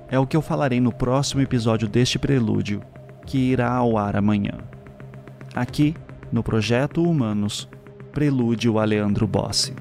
É 0.09 0.19
o 0.19 0.27
que 0.27 0.35
eu 0.35 0.41
falarei 0.41 0.79
no 0.79 0.91
próximo 0.91 1.41
episódio 1.41 1.87
deste 1.87 2.19
prelúdio, 2.19 2.81
que 3.25 3.37
irá 3.37 3.71
ao 3.71 3.97
ar 3.97 4.15
amanhã. 4.15 4.57
Aqui, 5.53 5.95
no 6.31 6.43
Projeto 6.43 7.03
Humanos, 7.03 7.69
Prelúdio 8.11 8.77
a 8.77 8.83
Leandro 8.83 9.25
Bossi. 9.25 9.73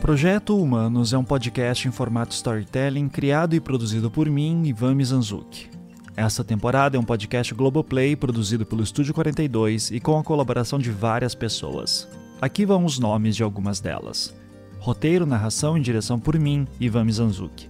Projeto 0.00 0.56
Humanos 0.56 1.12
é 1.12 1.18
um 1.18 1.24
podcast 1.24 1.86
em 1.86 1.92
formato 1.92 2.34
storytelling 2.34 3.08
criado 3.08 3.54
e 3.54 3.60
produzido 3.60 4.10
por 4.10 4.28
mim, 4.28 4.64
Ivan 4.64 4.94
Mizanzuki. 4.94 5.79
Essa 6.16 6.42
temporada 6.42 6.96
é 6.96 7.00
um 7.00 7.04
podcast 7.04 7.54
Globoplay 7.54 8.16
produzido 8.16 8.66
pelo 8.66 8.82
Estúdio 8.82 9.14
42 9.14 9.90
e 9.90 10.00
com 10.00 10.18
a 10.18 10.24
colaboração 10.24 10.78
de 10.78 10.90
várias 10.90 11.34
pessoas. 11.34 12.08
Aqui 12.40 12.66
vão 12.66 12.84
os 12.84 12.98
nomes 12.98 13.36
de 13.36 13.42
algumas 13.42 13.80
delas. 13.80 14.34
Roteiro, 14.80 15.24
narração 15.24 15.78
e 15.78 15.80
direção 15.80 16.18
por 16.18 16.38
mim, 16.38 16.66
Ivan 16.80 17.04
Mizanzuki. 17.04 17.68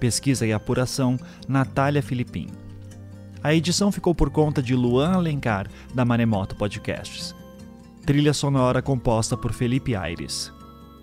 Pesquisa 0.00 0.46
e 0.46 0.52
apuração, 0.52 1.18
Natália 1.46 2.02
Filipim. 2.02 2.48
A 3.42 3.54
edição 3.54 3.92
ficou 3.92 4.14
por 4.14 4.30
conta 4.30 4.60
de 4.60 4.74
Luan 4.74 5.12
Alencar, 5.12 5.68
da 5.94 6.04
Maremoto 6.04 6.56
Podcasts. 6.56 7.34
Trilha 8.04 8.34
sonora 8.34 8.82
composta 8.82 9.36
por 9.36 9.52
Felipe 9.52 9.94
Aires. 9.94 10.52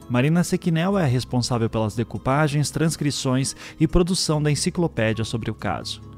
Marina 0.10 0.44
Sequinel 0.44 0.98
é 0.98 1.04
a 1.04 1.08
responsável 1.08 1.70
pelas 1.70 1.96
decupagens, 1.96 2.70
transcrições 2.70 3.56
e 3.80 3.88
produção 3.88 4.44
da 4.44 4.52
enciclopédia 4.52 5.24
sobre 5.24 5.50
o 5.50 5.56
caso. 5.56 6.13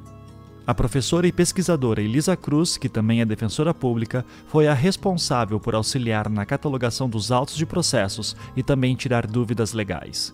A 0.68 0.74
professora 0.74 1.28
e 1.28 1.32
pesquisadora 1.32 2.02
Elisa 2.02 2.36
Cruz, 2.36 2.76
que 2.76 2.90
também 2.90 3.22
é 3.22 3.26
defensora 3.26 3.72
pública, 3.72 4.26
foi 4.48 4.68
a 4.68 4.74
responsável 4.74 5.60
por 5.60 5.76
auxiliar 5.76 6.28
na 6.28 6.44
catalogação 6.44 7.08
dos 7.08 7.32
autos 7.32 7.56
de 7.56 7.68
processos 7.68 8.36
e 8.56 8.64
também 8.64 8.96
tirar 8.96 9.28
dúvidas 9.28 9.74
legais. 9.74 10.34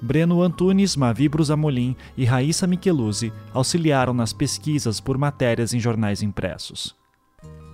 Breno 0.00 0.42
Antunes, 0.42 0.96
Mavi 0.96 1.28
Brusamolim 1.28 1.94
e 2.16 2.24
Raíssa 2.24 2.66
Micheluzzi 2.66 3.30
auxiliaram 3.52 4.14
nas 4.14 4.32
pesquisas 4.32 5.00
por 5.00 5.18
matérias 5.18 5.74
em 5.74 5.80
jornais 5.80 6.22
impressos. 6.22 6.96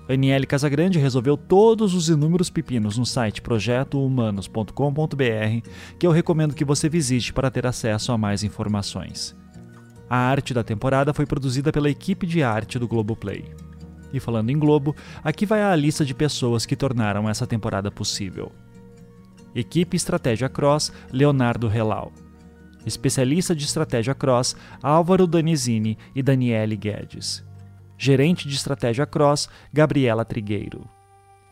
Aniele 0.08 0.46
Casagrande 0.46 0.98
resolveu 0.98 1.36
todos 1.36 1.94
os 1.94 2.08
inúmeros 2.08 2.50
pepinos 2.50 2.98
no 2.98 3.06
site 3.06 3.40
projetohumanos.com.br, 3.40 5.68
que 5.96 6.06
eu 6.06 6.10
recomendo 6.10 6.54
que 6.54 6.64
você 6.64 6.88
visite 6.88 7.32
para 7.32 7.52
ter 7.52 7.66
acesso 7.66 8.10
a 8.10 8.18
mais 8.18 8.42
informações. 8.42 9.40
A 10.12 10.16
arte 10.16 10.52
da 10.52 10.62
temporada 10.62 11.14
foi 11.14 11.24
produzida 11.24 11.72
pela 11.72 11.88
equipe 11.88 12.26
de 12.26 12.42
arte 12.42 12.78
do 12.78 12.86
Globoplay. 12.86 13.46
E 14.12 14.20
falando 14.20 14.50
em 14.50 14.58
Globo, 14.58 14.94
aqui 15.24 15.46
vai 15.46 15.62
a 15.62 15.74
lista 15.74 16.04
de 16.04 16.12
pessoas 16.12 16.66
que 16.66 16.76
tornaram 16.76 17.26
essa 17.26 17.46
temporada 17.46 17.90
possível. 17.90 18.52
Equipe 19.54 19.96
Estratégia 19.96 20.50
Cross, 20.50 20.92
Leonardo 21.10 21.66
Relau. 21.66 22.12
Especialista 22.84 23.56
de 23.56 23.64
Estratégia 23.64 24.14
Cross, 24.14 24.54
Álvaro 24.82 25.26
Danizini 25.26 25.96
e 26.14 26.22
Daniele 26.22 26.76
Guedes 26.76 27.42
gerente 28.02 28.48
de 28.48 28.56
estratégia 28.56 29.06
Cross, 29.06 29.48
Gabriela 29.72 30.24
Trigueiro. 30.24 30.90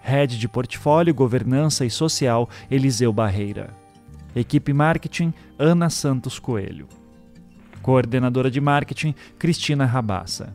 Head 0.01 0.37
de 0.37 0.49
portfólio, 0.49 1.15
governança 1.15 1.85
e 1.85 1.91
social, 1.91 2.51
Eliseu 2.69 3.13
Barreira. 3.13 3.71
Equipe 4.35 4.73
marketing, 4.73 5.33
Ana 5.57 5.89
Santos 5.89 6.41
Coelho. 6.41 6.89
Coordenadora 7.83 8.51
de 8.51 8.61
marketing, 8.61 9.15
Cristina 9.39 9.87
Rabassa. 9.87 10.55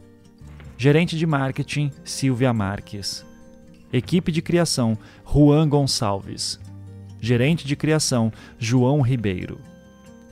Gerente 0.78 1.18
de 1.18 1.26
marketing, 1.26 1.90
Silvia 2.04 2.54
Marques. 2.54 3.26
Equipe 3.92 4.32
de 4.32 4.42
criação, 4.42 4.98
Juan 5.26 5.68
Gonçalves. 5.68 6.60
Gerente 7.20 7.66
de 7.66 7.76
criação, 7.76 8.32
João 8.60 9.02
Ribeiro. 9.02 9.60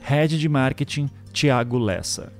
Head 0.00 0.38
de 0.38 0.48
marketing, 0.48 1.10
Tiago 1.32 1.78
Lessa. 1.78 2.32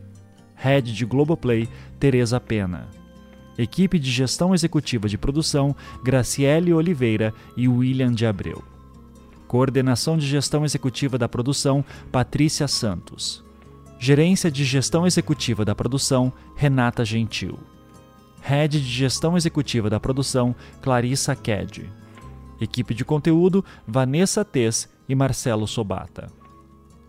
Head 0.55 0.95
de 0.95 1.05
Globoplay, 1.05 1.69
Teresa 1.99 2.38
Pena. 2.38 2.88
Equipe 3.59 3.99
de 3.99 4.11
Gestão 4.11 4.55
Executiva 4.55 5.09
de 5.09 5.19
Produção, 5.19 5.75
Graciele 6.05 6.73
Oliveira 6.73 7.33
e 7.57 7.67
William 7.67 8.12
de 8.12 8.27
Abreu. 8.27 8.62
Coordenação 9.49 10.17
de 10.17 10.27
Gestão 10.27 10.64
Executiva 10.64 11.17
da 11.19 11.29
Produção, 11.29 11.85
Patrícia 12.12 12.69
Santos. 12.69 13.45
Gerência 14.05 14.51
de 14.51 14.67
Gestão 14.67 15.07
Executiva 15.07 15.64
da 15.64 15.75
Produção, 15.75 16.31
Renata 16.55 17.07
Gentil. 17.07 17.59
Head 18.43 18.79
de 18.79 18.87
Gestão 18.87 19.35
Executiva 19.35 19.88
da 19.88 19.99
Produção, 19.99 20.55
Clarissa 20.83 21.35
Ked. 21.35 21.90
Equipe 22.61 22.93
de 22.93 23.03
Conteúdo, 23.03 23.64
Vanessa 23.88 24.45
Tez 24.45 24.90
e 25.09 25.14
Marcelo 25.14 25.67
Sobata. 25.67 26.31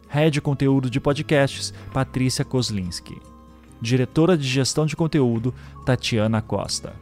Head 0.08 0.39
Conteúdo 0.39 0.89
de 0.89 1.01
Podcasts, 1.01 1.73
Patrícia 1.91 2.45
Kozlinski. 2.45 3.21
Diretora 3.81 4.38
de 4.38 4.47
Gestão 4.47 4.86
de 4.86 4.95
Conteúdo, 4.95 5.53
Tatiana 5.86 6.41
Costa. 6.41 6.93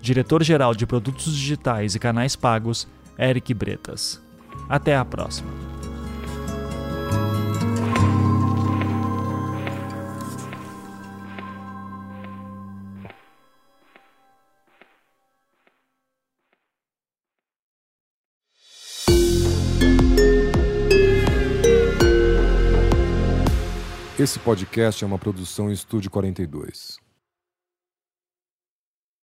Diretor-Geral 0.00 0.72
de 0.72 0.86
Produtos 0.86 1.34
Digitais 1.34 1.96
e 1.96 1.98
Canais 1.98 2.36
Pagos, 2.36 2.86
Eric 3.18 3.52
Bretas. 3.52 4.22
Até 4.68 4.96
a 4.96 5.04
próxima. 5.04 5.75
Esse 24.26 24.40
podcast 24.40 25.04
é 25.04 25.06
uma 25.06 25.20
produção 25.20 25.70
Estúdio 25.70 26.10
42. 26.10 27.05